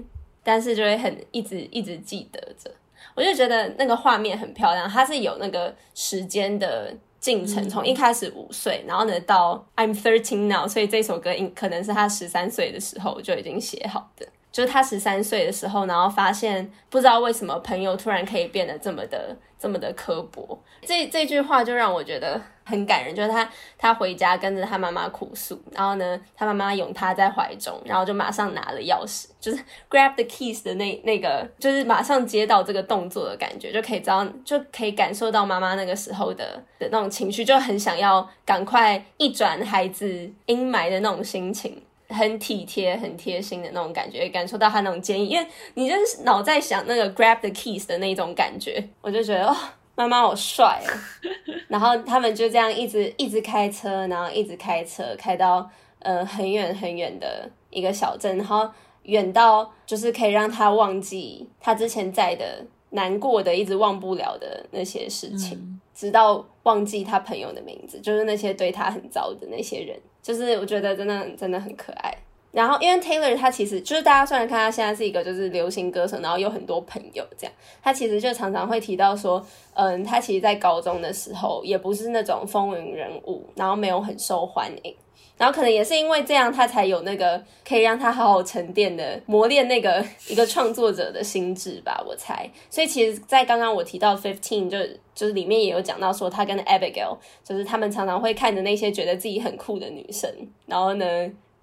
[0.45, 2.69] 但是就会很一直一直记得着，
[3.15, 14.27] 我就觉得那个画面很漂亮，它是有那个时间的进程，从一开始五岁，然后呢到 I'm thirteen now，所以这首歌应可能是他十三岁的时候就已经写好的。
[14.51, 23.15] 就是他十三岁的时候，然后发现不知道为什么朋友突然可以变得这么的这么的刻薄，这这句话就让我觉得很感人。
[23.15, 29.57] 就是他他回家跟着他妈妈哭诉，然后呢，他妈妈拥他在怀中，然后就马上拿了钥匙，就是
[29.89, 41.81] grab the keys 的那那个，就是马上接到这个动作的感觉，就可以知道就可以感受到妈妈那个时候的的那种情绪，就很想要赶快一转孩子阴霾的那种心情。
[42.07, 49.57] 很体贴、很贴心的那种感觉，感受到他那种坚毅，因为你就是脑在想那个 grab the keys 的那种感觉，我就觉得哦，
[49.95, 50.89] 妈妈好帅啊！
[51.67, 55.69] 然后他们就这样一直一直开车，然后一直开车开到
[55.99, 58.69] 呃很远很远的一个小镇，然后
[59.03, 69.99] 远到就是可以让他忘记他之前在的难过的、一直忘不了的那些事情，嗯、直到忘记他朋友的名字，就是那些对他很糟的那些人。
[70.21, 72.11] 就是我觉得真的真的很可爱，
[72.55, 77.53] 然后因为 Taylor 他其实就是大家虽然看他现在是一个就是流行歌手，然后有很多朋友这样，
[77.83, 84.95] 他其实就常常会提到说，嗯，他其实在高中的时候也不是那种风云人物，然后没有很受欢迎。
[85.37, 92.49] 然后可能也是因为这样，他才有那个可以让他好好沉淀的磨练那个一个创作者的心智吧，我猜。
[92.69, 94.77] 所以其实，在刚刚我提到 Fifteen 就
[95.13, 100.31] 就是里面也有讲到说，他跟 Abigail 就是他们常常会看着那些觉得自己很酷的女生，
[100.67, 101.05] 然后呢，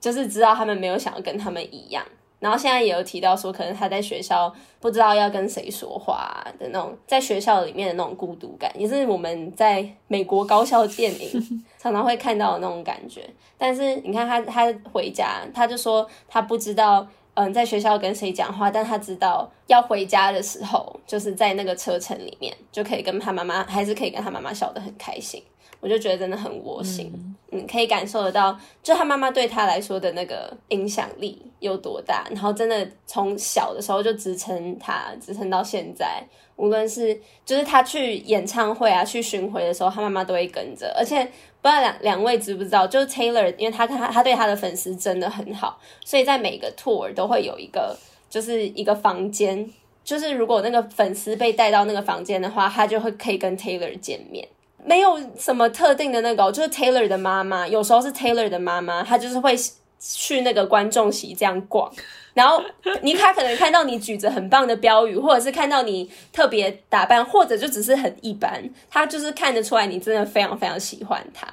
[0.03, 2.05] 就是知道他们没有想要跟他们一样。
[2.41, 13.31] 然后现在也有提到说，可能他在学校不知道要跟谁说话的那种，在学校里面的那种孤独感，也是我们在美国高校电影 常常会看到的那种感觉。
[13.57, 25.41] 但是你看他，他回家，他就说他不知道，嗯，在学校跟谁讲话，但他知道要回家的时候，就是在那个车程里面，就可以跟他妈妈，还是可以跟他妈妈笑得很开心。
[25.83, 27.13] 我就觉得真的很窝心，
[27.51, 36.23] 嗯，嗯，可以感受得到，就他妈妈对他来说的那个影响力有多大，然后真的从小的时候就支撑他，支撑到现在，
[36.55, 41.25] 无论是就是他去演唱会啊，去巡回的时候，他妈妈都会跟着，而且
[41.61, 47.99] 不知道两两位知不知道，就是 Taylor，因为他他他对他的粉丝真的很好，所以在每个 tour 都会有一个
[48.31, 49.69] 就是一个房间，
[50.05, 54.47] 就是如果那个粉丝被带到那个房间的话，他就会可以跟 Taylor 见面。
[54.85, 59.55] 没有什么特定的那个，就是 Taylor 的妈妈，有时候是 Taylor 的妈妈，她就是会
[59.99, 61.89] 去那个观众席这样逛，
[62.35, 62.61] 然后
[63.03, 71.47] 你他可能看到你举着很棒的标语，或者是看到你特别打扮，或者就只是很一般，他就是看得出来你真的非常非常喜欢他，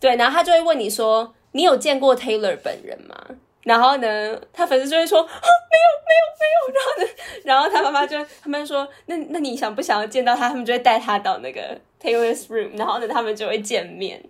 [0.00, 3.14] 对，然后他就会问你说，你有见过 Taylor 本人吗？
[3.62, 5.38] 然后呢，他粉丝就会说，没有
[6.06, 6.56] 没有没有。
[6.74, 7.08] 然后呢，
[7.44, 10.48] 然后他妈妈就他们说，那那你想不想要见到他？
[10.48, 11.76] 他们就会带他到那个
[12.06, 14.22] Taylor's room，然后呢，他们就会见面，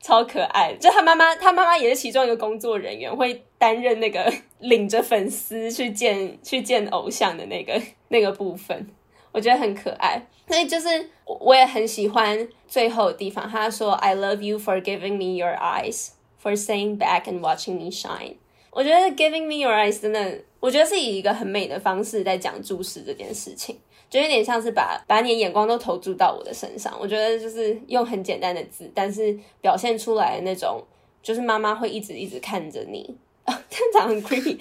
[0.00, 0.74] 超可爱。
[0.80, 8.88] 就他妈妈，他妈妈也是其中一个工作人员，会担任那个 领着粉丝去见去见偶像的那个那个部分，
[9.32, 10.26] 我觉得很可爱。
[10.48, 16.12] 所以就是我也很喜欢最后的地方，他说 I love you for giving me your eyes,
[16.42, 18.36] for saying back and watching me shine。
[18.72, 23.76] 我觉得 Giving me your eyes 真的，我觉得是以一个很美的方式在讲注视这件事情。
[24.10, 26.92] 就有点像是把把你的眼光都投注到我的身上。
[27.00, 30.84] 我觉得就是用很简单的字，但是表现出来的那种，
[31.22, 33.16] 就是妈妈会一直一直看着你。
[33.44, 34.58] 啊， 这样讲很 creepy。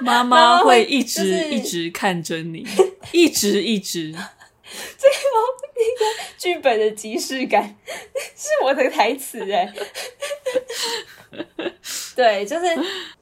[0.00, 2.66] 妈妈会一直一直看着你，
[3.12, 4.10] 一直一直。
[4.98, 5.18] 最后
[5.62, 5.63] 那
[6.38, 7.76] 剧本的即视感
[8.36, 9.72] 是我的台词哎，
[12.14, 12.66] 对，就是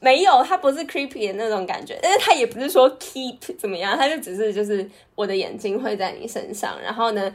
[0.01, 7.35] 没有，他不是 creepy 的那种感觉，但是他也不是说 keep 怎么样，他就只是就是我的眼睛会在你身上，然后呢，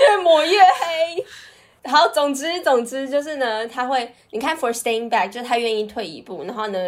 [0.00, 1.24] 越抹越黑。
[1.84, 6.78] 好，总之总之就是呢，他会你看 for staying back，就是他愿意退一步，然后呢，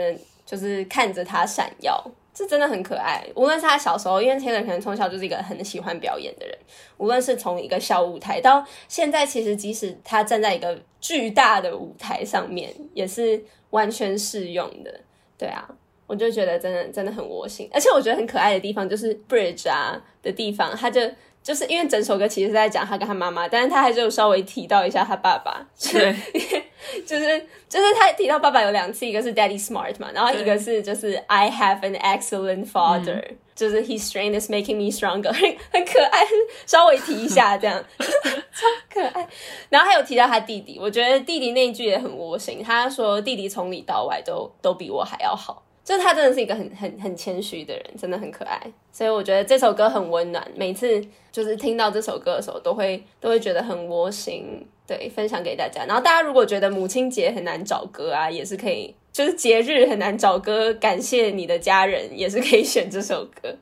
[0.44, 2.04] 就是看着他闪耀。
[2.40, 6.58] 是真的很可爱，无论是他小时候，因为 Taylor 可能从小就是一个很喜欢表演的人，
[6.96, 15.00] 无论是从一个小舞台到现在，其实即使他站在一个巨大的舞台上面，也是完全适用的。
[15.36, 15.68] 对啊，
[16.06, 21.00] 我就觉得真的真的很窝心，而且我觉得很可爱的地方就是 Bridge 啊的地方，他就。
[21.42, 25.66] 就是因为整首歌其实是在讲他跟他妈妈，但是他还是有稍微提到一下他爸爸。
[25.92, 26.14] 对，
[27.06, 36.22] 就是就是他提到爸爸有两次，一个是 Daddy Smart 嘛，然后一个是就是 I have an excellent father，嗯、就是 His strength is making me stronger，很很可爱，
[36.66, 39.26] 稍微提一下这样， 超可爱。
[39.70, 45.62] 然后还有提到他弟弟，我觉得弟弟那一句也很窝心，他说弟弟从里到外都都比我还要好。
[45.90, 48.62] 就他真的是一个很很很谦虚的人，真的很可爱，
[48.92, 50.48] 所以我觉得这首歌很温暖。
[50.54, 54.64] 每次就是听到这首歌的时候，都会都会觉得很窝心。
[54.86, 55.84] 对，分享给大家。
[55.86, 63.52] 然后大家如果觉得母亲节很难找歌啊，也是可以，就是节日很难找歌，感谢你的家人，也是可以选这首歌。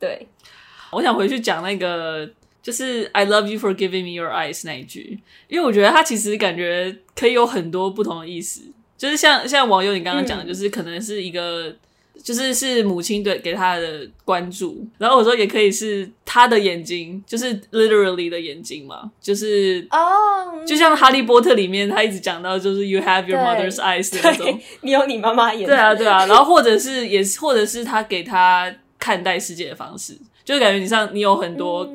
[0.00, 0.26] 对，
[0.92, 2.26] 我想回去讲那个，
[2.62, 8.62] 就是 I love you for giving me your eyes 那一句，因为我觉得它其实感觉可以有很多不同的意思。
[8.96, 11.76] 就是像像网友你刚刚讲的，就是可能是一个，嗯、
[12.22, 31.86] 就是是母亲对给他的关注，然后我说也可以是他的眼睛，就是 literally 的眼睛嘛，就是哦，就像哈利波特里面他一直讲到，就是 you have your mother's eyes 的那种，你有你妈妈眼睛，对啊对啊，然后或者是也是或者是他给他看待世界的方式，就感觉你像你有很多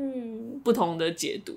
[0.64, 1.54] 不同的解读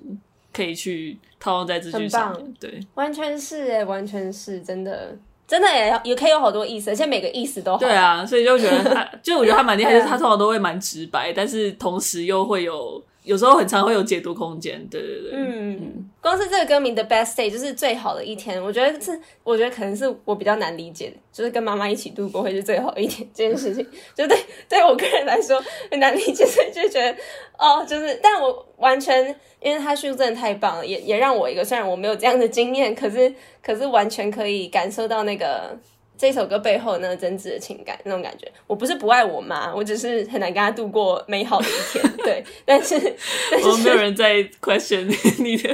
[0.54, 5.14] 可以去套用在这句上面，对，完全是哎，完全是真的。
[5.46, 7.78] 真的也也可以有好多意思，而且每个意思都好。
[7.78, 13.02] 对啊，所以就觉得他， 就我觉得他蛮厉害，就是他通常都会蛮直白，但是同时又会有。
[13.24, 25.58] 有时候很常会有解读空间，对对对，嗯，嗯，光是这个歌名的 best day 就是最好的一天，我觉得是，我觉得可能是我比较难理解的，就是跟妈妈一起度过会是最好的一天这件事情， 就对对我个人来说
[25.90, 27.16] 很难理解，所以就觉得
[27.58, 35.78] 哦，就是，但我完全因为他叙述真的太棒了，也也让我一个虽然我没有这样的经验，可是可是完全可以感受到那个。
[36.16, 42.16] 这首歌背后那个真挚的情感，那种感觉，我不是不爱我妈，我只是很难跟她度过美好的一天。
[42.18, 42.98] 对， 但是，
[43.50, 45.04] 但是我没有人在 question
[45.42, 45.68] 你的，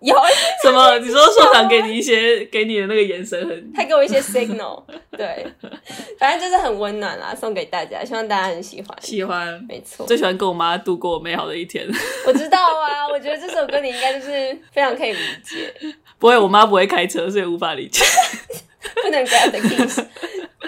[0.00, 0.14] 有
[0.62, 0.98] 什么？
[0.98, 4.82] 你说说想给你一些，给你的那个眼神很，他给我一些 signal。
[5.16, 5.46] 对，
[6.18, 8.98] 反正就是很温暖啦，送给大家，希望大家很喜欢。
[9.00, 11.88] 喜欢，没错，最喜欢跟我妈度过美好的一天。
[12.26, 15.72] 我知道啊，我觉得这首歌你应该就是非常可以理解。
[16.18, 18.04] 不会，我妈不会开车，所以无法理解。
[19.02, 20.04] 不能 grab the keys，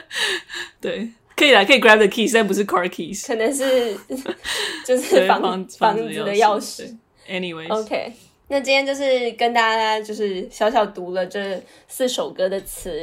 [0.81, 3.97] 对，可以啦，可以 grab the keys，但不是 car keys，可能是
[4.87, 5.43] 就是房
[5.79, 6.97] 房子的钥匙。
[7.29, 8.13] Anyways，OK，
[8.49, 13.03] 那今天就是跟大家就是小小读了这四首歌的词.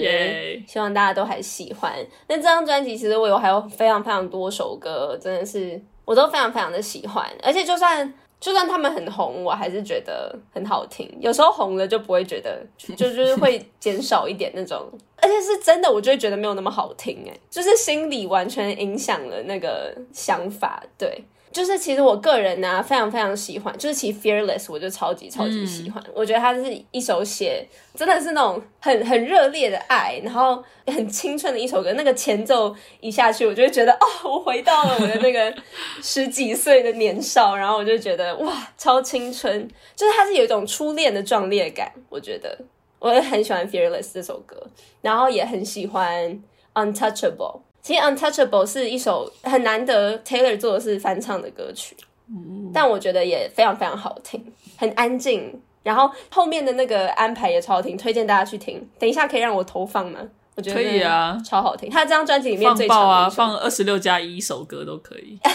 [0.68, 1.94] 希望大家都还喜欢。
[2.28, 8.14] 那这张专辑其实我有还有非常非常多首歌，真的是我都非常非常的喜欢，而且就算。
[8.44, 11.10] 就算他们很红，我还是觉得很好听。
[11.22, 14.86] 有时候红了就不会觉得，就就是会减少一点那种，
[15.22, 17.24] 而且是真的，我就会觉得没有那么好听。
[17.26, 21.24] 哎，就是心里完全影响了那个想法，对。
[21.54, 31.94] 就是其实我个人呢、啊，非常非常喜欢，就是其实 Fearless 我就超级超级喜欢，嗯、我觉得它是一首写真的是那种很很热烈的爱，然后很青春的一首歌。
[31.94, 35.54] 那个前奏一下去，我就会觉得哦，我回到了我的那个
[36.02, 41.92] 十几岁的年少，然后我就觉得哇，超青春，就是它是有一种初恋的壮烈感。
[42.10, 42.58] 我觉得
[42.98, 44.66] 我也很喜欢 Fearless 这首歌，
[45.02, 46.42] 然后也很喜欢
[46.74, 47.60] Untouchable。
[47.84, 51.96] 其实《Untouchable》是一首很难得 Taylor 做的是翻唱的歌曲，
[52.30, 54.42] 嗯、但我觉得也非常非常好听，
[54.78, 58.90] 很安静，然后后面的那个安排也超好听，推荐大家去听。
[58.98, 60.20] 等一下可以让我投放吗？
[60.56, 61.90] 我觉得可以啊，超好听。
[61.90, 65.52] 他这张专辑里面最爆啊，放二十六加一首歌都可以， 太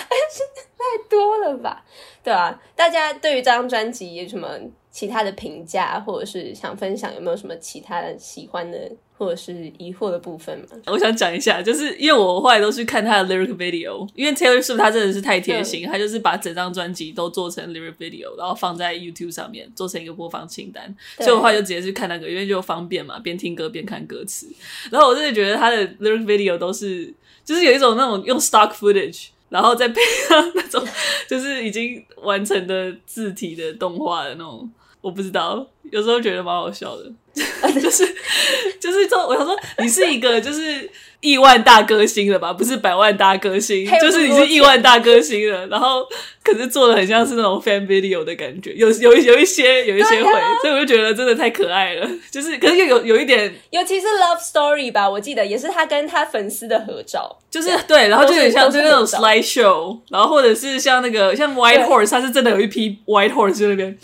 [1.08, 1.82] 多了吧？
[2.22, 4.48] 对啊，大家对于这张专辑有什么？
[4.98, 10.66] 其他的评价，或者是想分享有没有什么其他的喜欢的或者是疑惑的部分吗？
[10.86, 24.48] 我想讲一下，就是因为我后来都去看他的 lyric video，因为 Taylor Swift 他真的是太贴心，嗯、他就是把整张专辑都做成 lyric video，然后放在 YouTube 上面做成一个播放清单，所以我后来就直接去看那个，因为就方便嘛，边听歌边看歌词。
[24.90, 29.28] 然后我真的觉得他的 lyric video 都是，就是有一种那种用 stock footage。
[29.50, 30.86] 然后再配上那种
[31.26, 34.70] 就是已经完成的字体的动画的那种，
[35.00, 37.04] 我不知道，有时候觉得蛮好笑的，
[37.80, 38.04] 就是
[38.80, 40.90] 就是这，我想说你是一个就是。
[41.20, 42.52] 亿万大歌星了吧？
[42.52, 45.66] 不是百万大歌星，就是你是亿万大歌星了。
[45.66, 46.06] 然后
[46.44, 52.08] 可是做的很像是那种 fan video 的感觉，有有有一些有一些会，啊、所以我就觉得真的太可爱了。
[52.30, 63.98] 就是可是又有有一点，尤其是 Love Story 吧，我记得也是他跟他粉丝的合照，就是对，然后就有点像就是那种 slide show，然后或者是像那个像 White Horse，他是真的有一批 White Horse 在那边。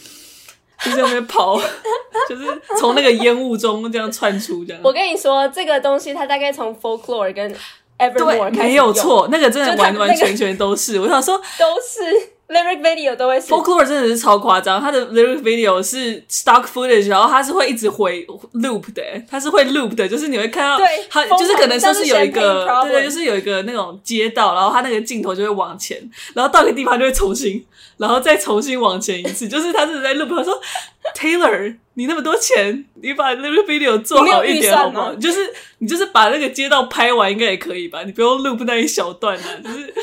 [0.85, 1.59] 就在那边跑，
[2.29, 2.45] 就是
[2.79, 4.83] 从那个烟雾中这样窜出，这样。
[4.85, 7.55] 我跟你说，这个东西它大概从 Folklore 跟
[7.99, 11.01] Evermore 开始没有错，那个真的完完全全都是。
[11.01, 12.34] 我想说，都是。
[12.47, 25.99] Lyric video 都会是 Folklore 真的是超夸张，他的 Lyric video 是 stock footage，然后他是会一直回 loop 的，他是会 loop 的，就是你会看到，对，他就是可能就是有一个，对对，就是有一个那种街道，然后他那个镜头就会往前，
[26.35, 27.65] 然后到一个地方就会重新，
[27.97, 30.37] 然后再重新往前一次，就是他是在 loop。
[30.37, 30.61] 他说
[31.17, 35.15] ：“Taylor，你那么多钱，你把 Lyric video 做好一点好不好？
[35.15, 35.39] 就是
[35.79, 38.03] 你就是把那个街道拍完应该也可以吧？
[38.03, 39.95] 你不用 loop 那一小段啊，就是。”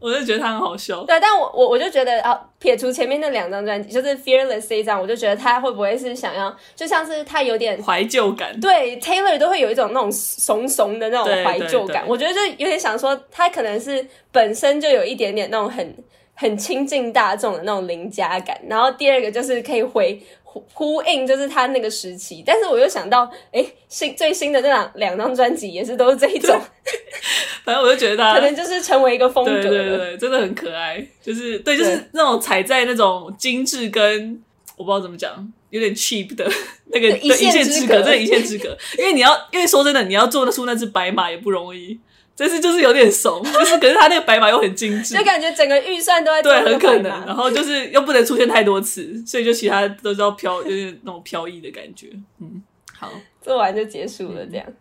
[0.00, 1.04] 我就觉得他很好笑。
[1.04, 8.58] 对，但我我我就觉得啊，撇除前面那两张专辑，就是 Fearless 这一张，我就觉得他会不会是想要，就像是他有点怀旧感。
[8.58, 12.04] 对，Taylor 都会有一种那种怂怂的那种怀旧感。
[12.08, 15.94] 我觉得就有点想说，他可能是本身就有一点点那种很
[16.40, 18.58] 很亲近大众的那种邻家感。
[18.66, 20.18] 然后第二个就是可以回。
[20.52, 23.22] 呼呼应就是他那个时期，但是我又想到，
[23.52, 26.60] 哎、欸，新最新的这两两张专辑也是都是这一种，
[27.64, 34.42] 反正我就觉得他可能就是成为一个风格，对对对，真的很可爱，就是对，就是那种踩在那种精致跟
[34.76, 36.44] 我不知道怎么讲，有点 cheap 的
[36.92, 41.96] 那个一线之隔，这一线之隔，因为你要，因为说真的，你要做得出那只白马也不容易。
[42.40, 47.26] 但是就是有点怂， 就是可是他那个白马又很精致，就感觉整个预算都在对，很可能。
[47.26, 52.08] 然后就是又不能出现太多次，所以就其他都是要飘，就是那种飘逸的感觉。
[52.40, 52.62] 嗯，
[52.98, 53.12] 好，
[53.42, 54.64] 做完就结束了，这样。
[54.66, 54.74] 嗯、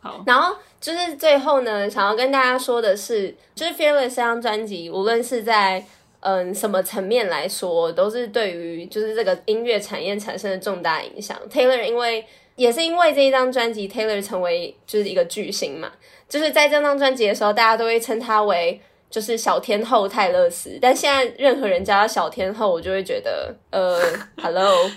[0.00, 5.82] 好，然后就是最后呢，想要跟大家说的是，就是《Fearless》这张专辑，无论是在
[6.20, 11.34] 嗯什么层面来说，都是对于就是这个音乐产业产生了重大影响。
[11.50, 15.90] Taylor 因为也是因为这一张专辑，Taylor 成为就是一个巨星嘛。
[16.28, 23.98] 就是在这张专辑的时候，大家都会称他为就是小天后泰勒斯，但现在任何人叫他小天后，我就会觉得呃
[24.36, 24.90] ，Hello，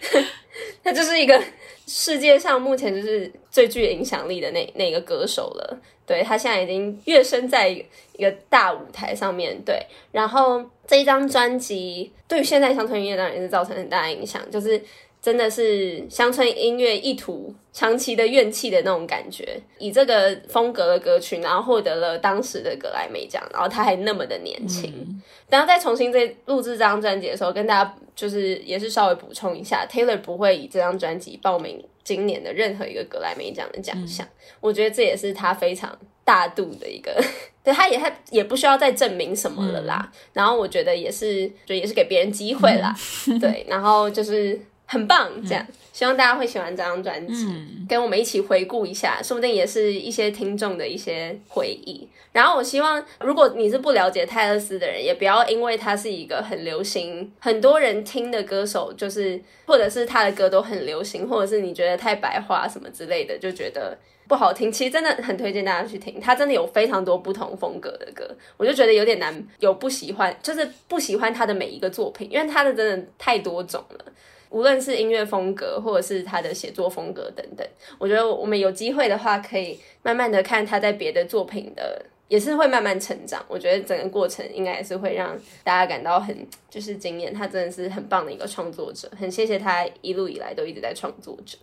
[0.84, 1.42] 他就是一个
[1.86, 5.78] 世界上目前就是最具影响力的那那个歌手了。
[6.04, 7.84] 对，他现在已经跃升在一
[8.18, 9.80] 个大舞台上面对，
[10.12, 14.82] 然后这一张专辑对于现在乡村音乐当然也是造成很大的影响，就是。
[15.28, 24.90] 真的是乡村音乐一吐长期的怨气的那种感觉，以这个风格的歌曲，然后获得了当时的格莱美奖，然后他还那么的年轻。
[24.90, 34.26] 嗯、等下再重新再录制这张专辑的时候，跟大家就是也是稍微补充一下，Taylor 不会以这张专辑报名今年的任何一个格莱美奖的奖项。
[34.26, 37.22] 嗯、我觉得这也是他非常大度的一个，
[37.62, 40.10] 对，他也他也不需要再证明什么了啦。
[40.10, 42.96] 嗯、然后我觉得也是，就也是给别人机会啦。
[43.28, 44.58] 嗯、 对，然后就是。
[44.90, 52.08] 很棒，这样、嗯、希望大家会喜欢这张专辑，嗯、跟我们一起回顾一下，说不定也是一些听众的一些回忆。
[52.32, 64.72] 然后我希望，如果你是不了解泰勒斯的人，也不要因为他是一个很流行、很多人听的歌手，就是或者是他的歌都很流行，或者是你觉得太白话什么之类的，就觉得不好听。
[64.72, 68.26] 其实真的很推荐大家去听，他真的有非常多不同风格的歌，
[68.56, 74.04] 我就觉得有点难有不喜欢，就是不喜欢他的每一个作品，因为他的真的太多种了。
[74.50, 77.66] 无论是音乐风格，或者是他的写作风格等等，
[77.98, 83.44] 我觉得我们有机会的话，可以慢慢的看他在别的作品的，也是会慢慢成长。
[83.48, 86.34] 我觉得整个过程应该也是会让大家感到很
[86.70, 87.32] 就是惊艳。
[87.32, 91.58] 他真的是很棒的一个创作者，很谢谢他一路以来都一直在创作着。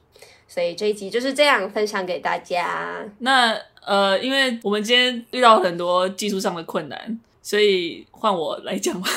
[0.48, 3.04] 所以这一集就是这样分享给大家。
[3.20, 9.08] 那呃，因为我们今天遇到很多技术上的困难，所以换我来讲吧。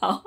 [0.02, 0.22] 好，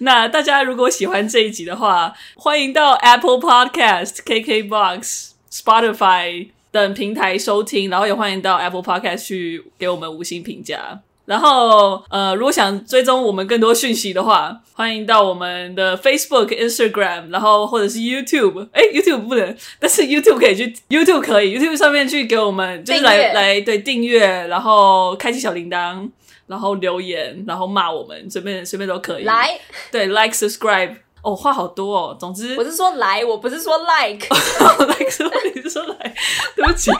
[0.00, 11.00] 那大家如果喜欢这一集的话，欢迎到 Apple Podcast、KKBox、Spotify 等平台收听，然后也欢迎到 Apple Podcast 去给我们五星评价。
[11.24, 18.68] 然后，呃，如果想追踪我们更多讯息的话，欢迎到我们的 Facebook、Instagram，然后或者是 YouTube。
[18.72, 26.06] 哎，YouTube 不能，但是 YouTube 可以去，YouTube 可以，YouTube 上面去给我们，就是来来对订阅，然后开启小铃铛，
[26.46, 29.24] 然后留言，然后骂我们，随便随便都可以。
[29.24, 29.58] 来，
[29.90, 30.96] 对，Like、Subscribe。
[31.24, 32.14] 哦，话好多哦。
[32.20, 34.26] 总之，我是说来，我不是说 like。
[34.86, 36.14] like 说你是说来，
[36.54, 36.90] 对不起。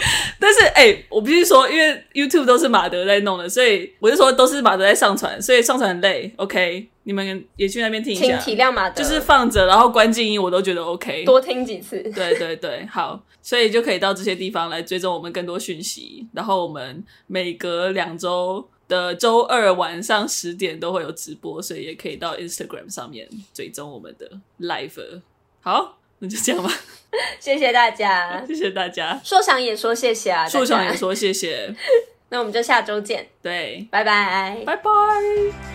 [0.40, 6.32] 但是哎、欸，我必须说，因为 YouTube 都是马德在弄的，所以我就说都是马德在上传，所以上传很累。
[6.38, 9.02] OK，你们也去那边听一下，请体谅马德。
[9.02, 11.22] 就是放着，然后关静音，我都觉得 OK。
[11.26, 11.98] 多听几次。
[12.14, 16.26] 对对对，好，所以就可以到这些地方来追踪我们更多讯息。
[16.32, 18.66] 然后我们每隔两周。
[18.88, 24.30] 的周二晚上十点都会有直播，所以也可以到 Instagram 上面追踪我们的
[24.60, 25.22] live。
[25.60, 26.70] 好，那就这样吧。
[27.40, 29.20] 谢谢大家，谢谢大家。
[29.24, 31.74] 硕想也说谢谢啊，硕想也说谢谢。
[32.30, 33.28] 那我们就下周见。
[33.40, 34.82] 对，拜拜，拜拜，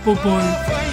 [0.05, 0.88] 拜拜。